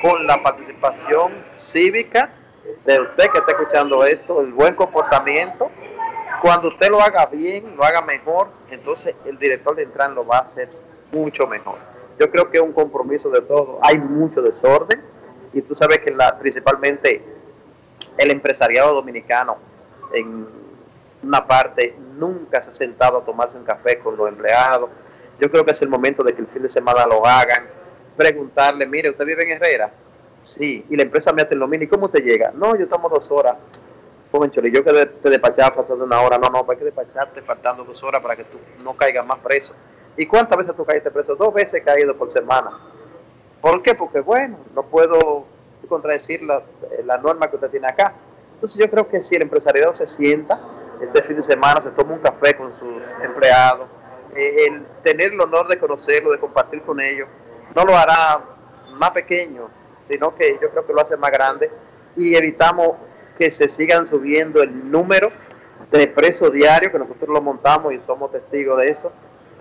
con 0.02 0.26
la 0.28 0.42
participación 0.42 1.34
cívica 1.56 2.32
de 2.86 3.00
usted 3.00 3.30
que 3.32 3.40
está 3.40 3.52
escuchando 3.52 4.04
esto, 4.06 4.42
el 4.42 4.54
buen 4.54 4.76
comportamiento. 4.76 5.70
Cuando 6.42 6.70
usted 6.70 6.90
lo 6.90 7.02
haga 7.02 7.26
bien, 7.26 7.76
lo 7.76 7.84
haga 7.84 8.02
mejor, 8.02 8.48
entonces 8.70 9.16
el 9.26 9.38
director 9.38 9.76
de 9.76 9.84
Intran 9.84 10.16
lo 10.16 10.26
va 10.26 10.38
a 10.38 10.42
hacer 10.42 10.70
mucho 11.12 11.48
mejor. 11.48 11.78
Yo 12.20 12.30
creo 12.30 12.50
que 12.50 12.58
es 12.58 12.64
un 12.64 12.74
compromiso 12.74 13.30
de 13.30 13.42
todos. 13.42 13.78
Hay 13.82 13.98
mucho 13.98 14.42
desorden 14.42 15.02
y 15.54 15.62
tú 15.62 15.76
sabes 15.76 16.00
que 16.00 16.12
la, 16.12 16.38
principalmente 16.38 17.24
el 18.18 18.32
empresariado 18.32 18.94
dominicano 18.94 19.58
en 20.14 20.48
una 21.24 21.46
parte 21.46 21.96
nunca 22.16 22.62
se 22.62 22.70
ha 22.70 22.74
sentado 22.74 23.18
a 23.18 23.26
tomarse 23.26 23.58
un 23.58 23.64
café 23.64 24.00
con 24.00 24.16
los 24.16 24.28
empleados. 24.30 24.90
Yo 25.40 25.50
creo 25.50 25.66
que 25.66 25.72
es 25.72 25.82
el 25.82 25.90
momento 25.90 26.24
de 26.24 26.34
que 26.34 26.42
el 26.42 26.48
fin 26.48 26.62
de 26.62 26.70
semana 26.70 27.06
lo 27.06 27.26
hagan, 27.26 27.66
preguntarle, 28.20 28.86
mire, 28.86 29.10
¿usted 29.10 29.26
vive 29.26 29.44
en 29.44 29.52
Herrera? 29.52 29.90
Sí, 30.42 30.86
y 30.90 30.98
la 30.98 31.04
empresa 31.04 31.32
me 31.32 31.42
hace 31.42 31.56
lo 31.56 31.70
mismo, 31.70 31.86
¿y 31.86 31.88
cómo 31.88 32.10
te 32.10 32.20
llega? 32.20 32.52
No, 32.54 32.76
yo 32.76 32.86
tomo 32.86 33.08
dos 33.08 33.32
horas. 33.32 33.56
Joven 34.30 34.52
Choli, 34.52 34.72
yo 34.72 34.84
que 34.84 35.06
te 35.06 35.30
despachaba 35.30 35.72
faltando 35.72 36.04
una 36.04 36.20
hora, 36.20 36.38
no, 36.38 36.50
no, 36.50 36.66
hay 36.70 36.78
que 36.78 36.84
despacharte 36.84 37.42
faltando 37.42 37.86
dos 37.86 38.04
horas 38.04 38.22
para 38.22 38.36
que 38.36 38.44
tú 38.44 38.58
no 38.84 38.94
caigas 38.98 39.26
más 39.26 39.40
preso. 39.40 39.74
¿Y 40.18 40.26
cuántas 40.26 40.58
veces 40.58 40.76
tú 40.76 40.84
caíste 40.84 41.10
preso? 41.12 41.38
Dos 41.38 41.54
veces 41.54 41.82
caído 41.82 42.14
por 42.18 42.30
semana. 42.30 42.72
¿Por 43.62 43.82
qué? 43.82 43.96
Porque, 43.96 44.20
bueno, 44.20 44.58
no 44.76 44.84
puedo 44.84 45.46
contradecir 45.88 46.44
la, 46.44 46.62
la 47.06 47.18
norma 47.20 47.50
que 47.50 47.56
usted 47.56 47.70
tiene 47.70 47.88
acá. 47.88 48.14
Entonces 48.56 48.78
yo 48.78 48.90
creo 48.90 49.08
que 49.08 49.22
si 49.22 49.38
el 49.38 49.44
empresariado 49.44 49.94
se 49.94 50.08
sienta 50.08 50.60
este 51.02 51.24
fin 51.24 51.38
de 51.38 51.44
semana, 51.44 51.80
se 51.80 51.92
toma 51.92 52.16
un 52.16 52.20
café 52.20 52.54
con 52.54 52.74
sus 52.74 53.02
empleados, 53.24 53.88
eh, 54.36 54.68
el 54.68 54.86
tener 55.04 55.32
el 55.32 55.40
honor 55.40 55.70
de 55.70 55.80
conocerlo, 55.80 56.32
de 56.32 56.40
compartir 56.40 56.82
con 56.82 57.00
ellos, 57.00 57.30
no 57.76 57.86
lo 57.86 57.98
hará 57.98 58.42
más 58.94 59.12
pequeño, 59.12 59.70
sino 60.08 60.36
que 60.36 60.58
yo 60.62 60.70
creo 60.70 60.86
que 60.86 60.94
lo 60.94 61.02
hace 61.02 61.18
más 61.18 61.32
grande 61.32 61.72
y 62.16 62.36
evitamos 62.36 62.96
que 63.38 63.52
se 63.52 63.70
sigan 63.70 64.08
subiendo 64.08 64.62
el 64.62 64.92
número 64.92 65.32
de 65.92 66.08
presos 66.08 66.52
diarios, 66.52 66.92
que 66.92 67.00
nosotros 67.00 67.30
lo 67.30 67.42
montamos 67.42 67.94
y 67.94 68.00
somos 68.00 68.32
testigos 68.32 68.78
de 68.78 68.90
eso, 68.90 69.12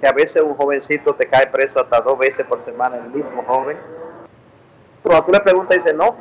que 0.01 0.07
a 0.07 0.12
veces 0.12 0.42
un 0.42 0.55
jovencito 0.55 1.14
te 1.14 1.27
cae 1.27 1.47
preso 1.47 1.81
hasta 1.81 2.01
dos 2.01 2.18
veces 2.18 2.47
por 2.47 2.61
semana, 2.61 2.97
el 2.97 3.11
mismo 3.11 3.42
joven. 3.44 3.77
Cuando 5.03 5.25
tú 5.25 5.33
le 5.33 5.40
preguntas, 5.40 5.77
dice, 5.77 5.94
no, 5.94 6.16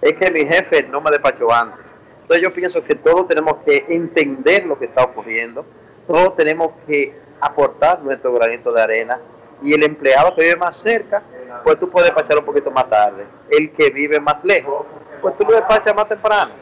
es 0.00 0.14
que 0.14 0.30
mi 0.30 0.46
jefe 0.46 0.84
no 0.84 1.00
me 1.00 1.10
despachó 1.10 1.52
antes. 1.52 1.94
Entonces 2.22 2.42
yo 2.42 2.52
pienso 2.52 2.82
que 2.82 2.94
todos 2.94 3.28
tenemos 3.28 3.58
que 3.64 3.84
entender 3.88 4.64
lo 4.64 4.78
que 4.78 4.86
está 4.86 5.04
ocurriendo, 5.04 5.64
todos 6.06 6.34
tenemos 6.34 6.72
que 6.86 7.14
aportar 7.40 8.02
nuestro 8.02 8.32
granito 8.32 8.72
de 8.72 8.82
arena 8.82 9.20
y 9.62 9.72
el 9.74 9.82
empleado 9.82 10.34
que 10.34 10.42
vive 10.42 10.56
más 10.56 10.76
cerca, 10.76 11.22
pues 11.64 11.78
tú 11.78 11.88
puedes 11.88 12.06
despachar 12.06 12.38
un 12.38 12.44
poquito 12.44 12.70
más 12.70 12.88
tarde. 12.88 13.24
El 13.48 13.70
que 13.72 13.90
vive 13.90 14.18
más 14.20 14.44
lejos, 14.44 14.86
pues 15.20 15.36
tú 15.36 15.44
lo 15.44 15.52
despachas 15.52 15.94
más 15.94 16.08
temprano. 16.08 16.52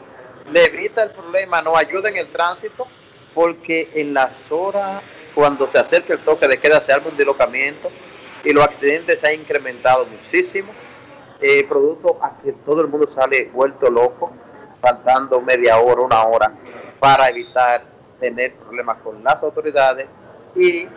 Le 0.51 0.65
evita 0.65 1.03
el 1.03 1.11
problema, 1.11 1.61
nos 1.61 1.77
ayuda 1.77 2.09
en 2.09 2.17
el 2.17 2.27
tránsito, 2.27 2.87
porque 3.33 3.89
en 3.93 4.13
las 4.13 4.51
horas, 4.51 5.01
cuando 5.33 5.67
se 5.67 5.79
acerca 5.79 6.13
el 6.13 6.19
toque 6.19 6.47
de 6.47 6.59
queda, 6.59 6.81
se 6.81 6.91
arma 6.91 7.07
un 7.09 7.17
deslocamiento 7.17 7.89
y 8.43 8.51
los 8.51 8.63
accidentes 8.63 9.19
se 9.19 9.27
han 9.27 9.33
incrementado 9.35 10.05
muchísimo, 10.05 10.71
eh, 11.41 11.65
producto 11.67 12.19
a 12.21 12.37
que 12.37 12.51
todo 12.51 12.81
el 12.81 12.87
mundo 12.87 13.07
sale 13.07 13.49
vuelto 13.53 13.89
loco, 13.89 14.31
faltando 14.81 15.41
media 15.41 15.77
hora, 15.79 16.01
una 16.01 16.23
hora, 16.23 16.51
para 16.99 17.29
evitar 17.29 17.83
tener 18.19 18.53
problemas 18.55 18.97
con 19.03 19.23
las 19.23 19.41
autoridades 19.41 20.07
y 20.55 20.87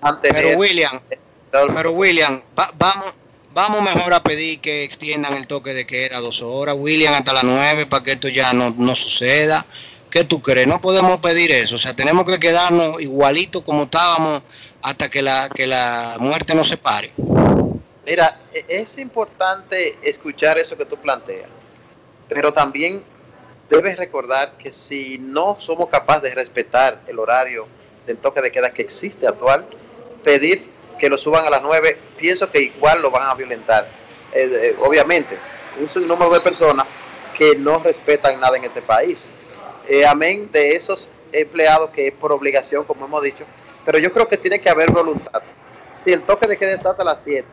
mantener... 0.00 0.42
Pero 0.42 0.58
William, 0.58 1.00
pero 1.74 1.92
William, 1.92 2.40
va, 2.58 2.70
vamos, 2.78 3.14
vamos 3.52 3.82
mejor 3.82 4.14
a 4.14 4.22
pedir 4.22 4.60
que 4.60 4.84
extiendan 4.84 5.34
el 5.34 5.46
toque 5.46 5.74
de 5.74 5.86
queda 5.86 6.20
dos 6.20 6.42
horas, 6.42 6.74
William, 6.78 7.12
hasta 7.14 7.32
las 7.32 7.44
nueve, 7.44 7.86
para 7.86 8.02
que 8.02 8.12
esto 8.12 8.28
ya 8.28 8.52
no, 8.52 8.74
no 8.76 8.94
suceda. 8.94 9.64
¿Qué 10.10 10.24
tú 10.24 10.42
crees? 10.42 10.66
No 10.66 10.80
podemos 10.80 11.20
pedir 11.20 11.52
eso. 11.52 11.76
O 11.76 11.78
sea, 11.78 11.94
tenemos 11.94 12.26
que 12.26 12.38
quedarnos 12.38 13.00
igualito 13.00 13.64
como 13.64 13.84
estábamos 13.84 14.42
hasta 14.82 15.10
que 15.10 15.22
la, 15.22 15.48
que 15.48 15.66
la 15.66 16.16
muerte 16.18 16.54
nos 16.54 16.68
separe. 16.68 17.12
Mira, 18.04 18.40
e, 18.52 18.64
es 18.68 18.98
importante 18.98 19.96
escuchar 20.02 20.58
eso 20.58 20.76
que 20.76 20.84
tú 20.84 20.96
planteas, 20.96 21.48
pero 22.28 22.52
también 22.52 23.02
debes 23.68 23.96
recordar 23.96 24.52
que 24.58 24.72
si 24.72 25.18
no 25.18 25.56
somos 25.60 25.88
capaces 25.88 26.22
de 26.24 26.34
respetar 26.34 27.00
el 27.06 27.18
horario 27.18 27.66
del 28.06 28.18
toque 28.18 28.42
de 28.42 28.50
queda 28.50 28.72
que 28.72 28.82
existe 28.82 29.26
actual, 29.26 29.64
pedir 30.22 30.68
que 31.02 31.08
lo 31.08 31.18
suban 31.18 31.44
a 31.44 31.50
las 31.50 31.62
9, 31.62 31.98
pienso 32.16 32.48
que 32.48 32.60
igual 32.60 33.02
lo 33.02 33.10
van 33.10 33.28
a 33.28 33.34
violentar. 33.34 33.88
Eh, 34.32 34.48
eh, 34.70 34.76
obviamente, 34.80 35.36
un 35.76 36.06
número 36.06 36.30
de 36.30 36.38
personas 36.38 36.86
que 37.36 37.56
no 37.56 37.80
respetan 37.80 38.38
nada 38.38 38.56
en 38.56 38.62
este 38.62 38.80
país. 38.80 39.32
Eh, 39.88 40.06
amén 40.06 40.48
de 40.52 40.76
esos 40.76 41.08
empleados 41.32 41.90
que 41.90 42.06
es 42.06 42.12
por 42.12 42.30
obligación, 42.30 42.84
como 42.84 43.06
hemos 43.06 43.20
dicho, 43.20 43.44
pero 43.84 43.98
yo 43.98 44.12
creo 44.12 44.28
que 44.28 44.36
tiene 44.36 44.60
que 44.60 44.70
haber 44.70 44.92
voluntad. 44.92 45.42
Si 45.92 46.12
el 46.12 46.22
toque 46.22 46.46
de 46.46 46.56
queda 46.56 46.74
está 46.74 46.90
hasta 46.90 47.02
las 47.02 47.20
7 47.20 47.48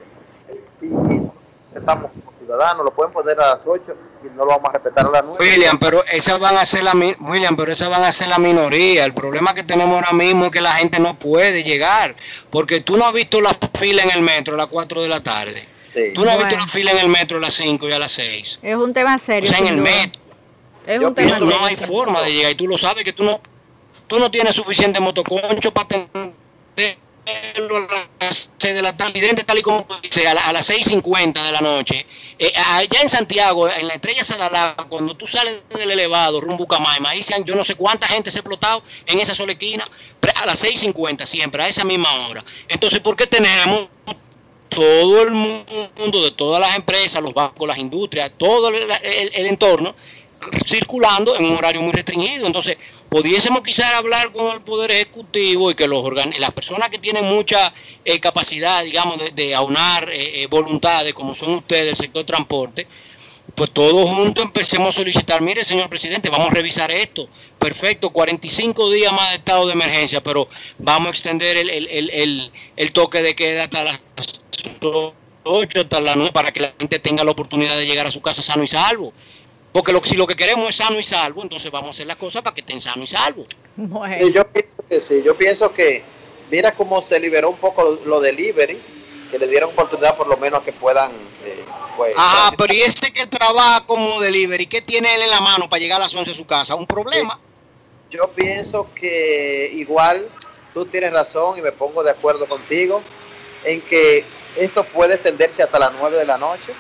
y 0.84 1.76
estamos 1.76 2.12
ciudadanos, 2.50 2.84
lo 2.84 2.92
pueden 2.92 3.14
poner 3.14 3.40
a 3.40 3.56
las 3.56 3.62
8 3.66 3.94
y 4.24 4.28
no 4.36 4.44
lo 4.44 4.48
vamos 4.48 4.66
a 4.70 4.74
respetar 4.74 5.06
a 5.06 5.10
las 5.10 5.24
9. 5.24 5.38
William, 5.40 5.78
pero 5.78 6.00
esas 6.12 6.40
van 6.40 6.58
a 6.58 6.66
ser 6.66 6.84
la 6.84 6.94
mi- 6.96 7.16
William, 7.20 7.56
pero 7.56 7.72
esas 7.72 7.90
van 7.90 8.04
a 8.04 8.12
ser 8.12 8.28
la 8.28 8.40
minoría. 8.40 9.06
El 9.06 9.14
problema 9.14 9.54
que 9.54 9.64
tenemos 9.64 9.94
ahora 9.96 10.12
mismo 10.14 10.46
es 10.46 10.52
que 10.52 10.62
la 10.62 10.74
gente 10.74 11.00
no 11.00 11.14
puede 11.14 11.64
llegar, 11.64 12.16
porque 12.50 12.82
tú 12.82 12.98
no 12.98 13.06
has 13.06 13.14
visto 13.14 13.40
la 13.40 13.52
fila 13.78 14.02
en 14.04 14.12
el 14.12 14.22
metro 14.24 14.56
a 14.56 14.58
las 14.58 14.68
4 14.68 15.02
de 15.04 15.10
la 15.10 15.22
tarde. 15.22 15.64
Sí. 15.94 16.12
Tú 16.16 16.24
no 16.26 16.32
has 16.32 16.38
Bueno. 16.38 16.50
visto 16.50 16.66
la 16.66 16.68
fila 16.72 16.92
en 16.92 16.98
el 16.98 17.10
metro 17.10 17.38
a 17.38 17.42
las 17.42 17.54
5 17.54 17.88
y 17.88 17.92
a 17.92 18.00
las 18.00 18.12
6. 18.14 18.60
Es 18.64 18.76
un 18.76 18.94
tema 18.94 19.16
O 19.16 19.20
serio. 19.20 19.48
sea, 19.50 19.60
en 19.60 19.68
el 19.68 19.78
duda. 19.78 19.92
metro. 19.92 20.22
Es 20.88 21.00
un 21.00 21.14
tema 21.14 21.28
pienso- 21.38 21.46
No, 21.46 21.52
serio. 21.52 21.66
hay 21.68 21.76
forma 21.76 22.22
de 22.24 22.34
llegar 22.34 22.52
y 22.52 22.56
tú 22.56 22.68
lo 22.68 22.78
sabes 22.78 23.04
que 23.04 23.14
tú 23.14 23.24
no 23.24 23.40
tú 24.08 24.18
no 24.18 24.32
tienes 24.32 24.56
suficiente 24.56 25.00
motoconcho 25.00 25.72
para 25.72 25.86
atenderlo 25.86 26.34
a 27.30 28.26
las 28.26 28.50
6 28.58 28.76
de 28.76 28.82
la 28.82 28.96
tarde. 28.96 29.44
Tal 29.46 29.58
y 29.58 29.62
como 29.62 29.86
tú 29.86 29.96
dices, 30.02 30.26
a, 30.26 30.34
la- 30.34 30.42
a 30.42 30.54
las 30.54 30.70
6.50 30.70 31.44
de 31.44 31.52
la 31.52 31.62
noche. 31.62 32.06
Eh, 32.38 32.52
allá 32.56 33.02
en 33.02 33.10
Santiago, 33.10 33.70
en 33.70 33.88
la 33.88 33.96
estrella 33.96 34.24
Sadalá, 34.24 34.76
cuando 34.90 35.16
tú 35.16 35.28
sales 35.28 35.62
del 35.70 35.92
elevado 35.92 36.40
rumbo 36.42 36.68
Camaima, 36.68 37.10
ahí 37.10 37.24
se 37.24 37.34
han- 37.36 37.44
yo 37.46 37.56
no 37.56 37.64
sé 37.64 37.76
cuánta 37.76 38.08
gente 38.08 38.32
se 38.32 38.40
ha 38.40 38.42
explotado 38.42 38.84
en 39.06 39.20
esa 39.20 39.34
sola 39.36 39.52
esquina, 39.54 39.86
a 40.36 40.46
las 40.46 40.60
6.50 40.64 41.26
siempre, 41.26 41.64
a 41.64 41.68
esa 41.68 41.84
misma 41.84 42.28
hora. 42.28 42.44
Entonces, 42.68 43.00
¿por 43.00 43.16
qué 43.16 43.28
tenemos 43.28 43.88
todo 44.70 45.24
el 45.24 45.32
mundo, 45.32 46.24
de 46.24 46.32
todas 46.32 46.62
las 46.62 46.76
empresas, 46.76 47.22
los 47.24 47.34
bancos, 47.34 47.68
las 47.68 47.78
industrias, 47.80 48.32
todo 48.38 48.70
el 48.70 49.46
entorno, 49.48 49.96
circulando 50.66 51.36
en 51.38 51.46
un 51.46 51.58
horario 51.58 51.82
muy 51.82 51.92
restringido. 51.92 52.48
Entonces, 52.48 52.78
pudiésemos 53.10 53.62
quizás 53.62 53.94
hablar 53.94 54.32
con 54.32 54.52
el 54.54 54.62
Poder 54.62 54.92
Ejecutivo 54.92 55.72
y 55.72 55.76
que 55.76 55.88
los 55.88 56.04
organ- 56.04 56.34
las 56.40 56.52
personas 56.54 56.90
que 56.90 56.98
tienen 57.00 57.26
mucha 57.26 57.74
eh, 58.06 58.20
capacidad, 58.20 58.84
digamos, 58.84 59.18
de, 59.20 59.32
de 59.32 59.56
aunar 59.56 60.10
eh, 60.10 60.42
eh, 60.44 60.48
voluntades, 60.48 61.14
como 61.14 61.36
son 61.36 61.56
ustedes 61.56 61.86
del 61.88 61.96
sector 61.96 62.24
transporte, 62.24 62.88
pues 63.56 63.72
todos 63.72 64.10
juntos 64.10 64.46
empecemos 64.46 64.96
a 64.96 65.00
solicitar, 65.00 65.42
mire 65.42 65.64
señor 65.66 65.90
presidente, 65.90 66.30
vamos 66.30 66.52
a 66.52 66.56
revisar 66.56 66.92
esto. 66.92 67.28
Perfecto, 67.58 68.12
45 68.12 68.92
días 68.92 69.12
más 69.12 69.32
de 69.32 69.38
estado 69.38 69.66
de 69.68 69.74
emergencia, 69.74 70.22
pero 70.24 70.48
vamos 70.78 71.08
a 71.08 71.12
extender 71.12 71.58
el, 71.58 71.70
el- 71.70 71.88
el- 71.90 72.52
el- 72.78 72.92
toque 72.94 73.22
de 73.22 73.36
queda 73.36 73.64
hasta 73.66 73.84
las 73.84 74.00
8, 75.44 75.82
hasta 75.82 76.00
las 76.02 76.16
9, 76.16 76.32
para 76.32 76.52
que 76.52 76.60
la 76.62 76.74
gente 76.80 77.00
tenga 77.00 77.24
la 77.24 77.32
oportunidad 77.32 77.76
de 77.78 77.86
llegar 77.86 78.06
a 78.08 78.12
su 78.12 78.22
casa 78.22 78.42
sano 78.42 78.64
y 78.64 78.68
salvo. 78.68 79.14
Porque 79.72 79.92
lo, 79.92 80.04
si 80.04 80.16
lo 80.16 80.26
que 80.26 80.36
queremos 80.36 80.70
es 80.70 80.76
sano 80.78 81.00
y 81.00 81.04
salvo, 81.04 81.44
entonces 81.44 81.72
vamos 81.72 81.88
a 81.88 81.92
hacer 81.92 82.08
las 82.08 82.18
cosas 82.18 82.42
para 82.42 82.54
que 82.54 82.62
estén 82.62 82.82
sano 82.82 83.04
y 83.04 83.08
salvo. 83.08 83.44
Bueno. 83.76 84.16
Sí, 84.26 84.34
yo 84.34 84.48
pienso 84.48 84.84
que 84.90 85.02
sí, 85.02 85.22
yo 85.24 85.36
pienso 85.36 85.74
que 85.74 86.04
mira 86.50 86.74
cómo 86.74 87.02
se 87.02 87.20
liberó 87.20 87.50
un 87.50 87.58
poco 87.58 87.84
lo, 87.84 88.06
lo 88.06 88.20
delivery, 88.20 88.82
que 89.30 89.38
le 89.38 89.48
dieron 89.48 89.70
oportunidad 89.70 90.18
por 90.18 90.28
lo 90.28 90.38
menos 90.38 90.64
que 90.64 90.74
puedan... 90.74 91.12
Eh, 91.46 91.64
pues, 91.96 92.18
Ajá, 92.18 92.52
pero 92.58 92.74
¿y 92.74 92.82
ese 92.82 93.12
que 93.14 93.28
trabaja 93.28 93.86
como 93.86 94.20
delivery, 94.22 94.66
qué 94.66 94.82
tiene 94.82 95.14
él 95.14 95.22
en 95.22 95.30
la 95.30 95.42
mano 95.42 95.70
para 95.70 95.80
llegar 95.80 96.00
a 96.02 96.06
las 96.06 96.16
11 96.16 96.32
a 96.32 96.34
su 96.34 96.48
casa? 96.48 96.76
¿Un 96.76 96.88
problema? 96.88 97.40
Yo 98.10 98.32
pienso 98.32 98.90
que 98.96 99.70
igual 99.74 100.28
tú 100.74 100.86
tienes 100.86 101.12
razón 101.12 101.60
y 101.60 101.62
me 101.62 101.72
pongo 101.72 102.04
de 102.04 102.12
acuerdo 102.12 102.48
contigo 102.48 103.02
en 103.64 103.82
que 103.82 104.24
esto 104.58 104.84
puede 104.84 105.16
extenderse 105.16 105.62
hasta 105.62 105.78
las 105.78 105.92
9 106.00 106.18
de 106.18 106.26
la 106.26 106.38
noche. 106.38 106.74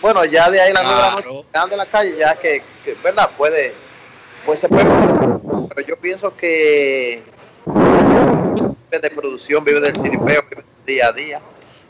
Bueno, 0.00 0.24
ya 0.24 0.50
de 0.50 0.60
ahí 0.60 0.70
a 0.70 0.74
las 0.74 0.82
9 0.84 0.96
de 0.96 1.02
la 1.02 1.10
Claro. 1.12 1.28
noche, 1.34 1.46
quedando 1.52 1.74
en 1.74 1.78
la 1.78 1.86
calle, 1.86 2.16
ya 2.16 2.34
que, 2.36 2.62
que, 2.84 2.94
¿verdad? 3.02 3.30
Puede, 3.36 3.74
pues 4.46 4.60
se 4.60 4.68
puede. 4.68 4.84
Pero 5.74 5.86
yo 5.86 5.96
pienso 5.98 6.34
que 6.36 7.22
vive 7.66 8.98
de 9.00 9.10
producción, 9.10 9.62
vive 9.64 9.80
del 9.80 10.00
ciripeo, 10.00 10.42
vive 10.48 10.62
del 10.64 10.86
día 10.86 11.06
a 11.08 11.12
día. 11.12 11.40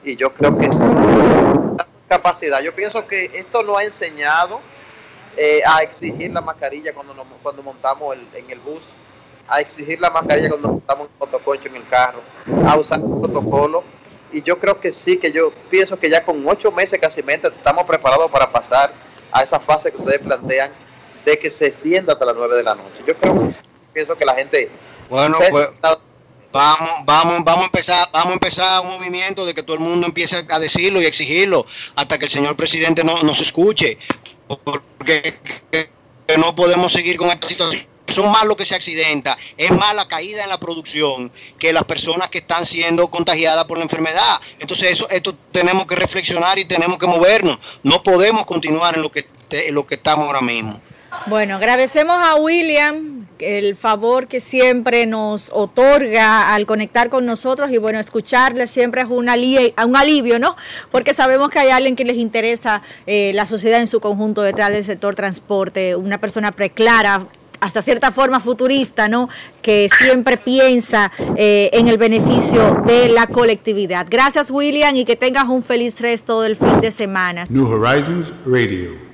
Y 0.03 0.17
yo 0.17 0.33
creo 0.35 0.57
que 0.59 0.67
es 0.67 0.79
capacidad. 2.09 2.61
Yo 2.61 2.75
pienso 2.75 3.07
que 3.07 3.31
esto 3.35 3.63
nos 3.63 3.79
ha 3.79 3.85
enseñado 3.85 4.61
eh, 5.37 5.63
a 5.65 5.83
exigir 5.83 6.33
la 6.33 6.41
mascarilla 6.41 6.93
cuando, 6.93 7.15
nos- 7.15 7.27
cuando 7.43 7.63
montamos 7.63 8.17
el- 8.17 8.27
en 8.35 8.51
el 8.51 8.59
bus, 8.59 8.83
a 9.49 9.61
exigir 9.61 10.01
la 10.01 10.11
mascarilla 10.11 10.49
cuando 10.51 10.69
montamos 10.71 11.07
un 11.07 11.13
motoconcho 11.21 11.69
en 11.69 11.77
el 11.77 11.87
carro, 11.87 12.21
a 12.67 12.77
usar 12.77 12.99
el 12.99 13.07
protocolo. 13.07 13.85
Y 14.33 14.43
yo 14.43 14.59
creo 14.59 14.81
que 14.81 14.93
sí, 14.93 15.17
que 15.17 15.33
yo 15.33 15.53
pienso 15.71 15.99
que 15.99 16.09
ya 16.09 16.25
con 16.25 16.47
ocho 16.47 16.71
meses 16.71 16.99
casi 17.01 17.21
estamos 17.21 17.85
preparados 17.85 18.31
para 18.31 18.51
pasar 18.51 18.93
a 19.33 19.43
esa 19.43 19.61
fase 19.61 19.91
que 19.91 19.99
ustedes 19.99 20.21
plantean 20.21 20.71
de 21.25 21.39
que 21.39 21.51
se 21.51 21.67
extienda 21.67 22.13
hasta 22.13 22.25
las 22.25 22.37
nueve 22.37 22.57
de 22.57 22.63
la 22.63 22.75
noche. 22.75 23.03
Yo 23.07 23.17
creo 23.17 23.47
que 23.47 23.53
sí, 23.53 23.63
pienso 23.93 24.17
que 24.17 24.25
la 24.25 24.35
gente 24.35 24.71
Bueno, 25.09 25.39
pues 25.51 25.69
vamos, 26.53 26.91
vamos, 27.05 27.45
vamos 27.45 27.63
a 27.63 27.67
empezar, 27.67 28.09
vamos 28.13 28.31
a 28.31 28.33
empezar 28.35 28.81
un 28.83 28.93
movimiento 28.93 29.47
de 29.47 29.55
que 29.55 29.63
todo 29.63 29.75
el 29.75 29.83
mundo 29.83 30.07
empiece 30.07 30.45
a 30.49 30.59
decirlo 30.59 31.01
y 31.01 31.05
exigirlo 31.05 31.67
hasta 31.95 32.19
que 32.19 32.25
el 32.27 32.31
señor 32.31 32.57
presidente 32.57 33.05
no 33.05 33.23
nos 33.23 33.41
escuche, 33.41 33.99
porque 34.47 35.35
no 36.39 36.55
podemos 36.55 36.93
seguir 36.93 37.17
con 37.17 37.29
esta 37.29 37.47
situación. 37.47 37.90
Son 38.11 38.31
más 38.31 38.45
los 38.45 38.57
que 38.57 38.67
se 38.67 38.75
accidenta, 38.75 39.37
es 39.57 39.71
más 39.71 39.95
la 39.95 40.07
caída 40.09 40.43
en 40.43 40.49
la 40.49 40.59
producción 40.61 41.31
que 41.59 41.73
las 41.73 41.85
personas 41.85 42.29
que 42.29 42.39
están 42.39 42.67
siendo 42.67 43.09
contagiadas 43.09 43.65
por 43.65 43.79
la 43.79 43.85
enfermedad. 43.85 44.41
Entonces 44.59 44.91
eso, 44.91 45.09
esto 45.11 45.35
tenemos 45.53 45.87
que 45.87 45.97
reflexionar 45.97 46.59
y 46.59 46.65
tenemos 46.65 46.99
que 46.99 47.07
movernos. 47.07 47.59
No 47.83 48.03
podemos 48.03 48.45
continuar 48.47 48.97
en 48.97 49.03
lo 49.03 49.11
que 49.11 49.27
en 49.51 49.75
lo 49.75 49.85
que 49.85 49.97
estamos 49.97 50.27
ahora 50.27 50.41
mismo. 50.41 50.81
Bueno, 51.27 51.57
agradecemos 51.57 52.17
a 52.17 52.37
William 52.37 53.27
el 53.41 53.75
favor 53.75 54.29
que 54.29 54.41
siempre 54.41 55.07
nos 55.07 55.51
otorga 55.53 56.55
al 56.55 56.67
conectar 56.67 57.11
con 57.11 57.27
nosotros 57.27 57.73
y 57.73 57.79
bueno, 57.79 57.99
escucharle 57.99 58.69
siempre 58.69 59.01
es 59.01 59.09
un, 59.09 59.29
ali- 59.29 59.75
un 59.85 59.97
alivio, 59.97 60.39
¿no? 60.39 60.57
Porque 60.93 61.13
sabemos 61.15 61.51
que 61.51 61.59
hay 61.59 61.71
alguien 61.71 61.97
que 61.97 62.05
les 62.05 62.17
interesa 62.17 62.83
eh, 63.07 63.33
la 63.35 63.47
sociedad 63.47 63.81
en 63.81 63.89
su 63.89 63.99
conjunto 63.99 64.43
detrás 64.43 64.71
del 64.71 64.85
sector 64.85 65.17
transporte, 65.17 65.97
una 65.97 66.19
persona 66.19 66.53
preclara, 66.53 67.27
hasta 67.61 67.83
cierta 67.83 68.11
forma 68.11 68.41
futurista, 68.41 69.09
¿no? 69.09 69.29
Que 69.63 69.89
siempre 69.99 70.37
piensa 70.37 71.13
eh, 71.37 71.71
en 71.73 71.89
el 71.89 71.99
beneficio 71.99 72.83
de 72.87 73.09
la 73.09 73.27
colectividad. 73.27 74.07
Gracias, 74.09 74.51
William, 74.51 74.95
y 74.97 75.05
que 75.05 75.17
tengas 75.17 75.49
un 75.49 75.63
feliz 75.63 76.01
resto 76.01 76.41
del 76.41 76.57
fin 76.57 76.81
de 76.81 76.91
semana. 76.91 77.47
New 77.49 77.67
Horizons 77.67 78.33
Radio. 78.47 79.10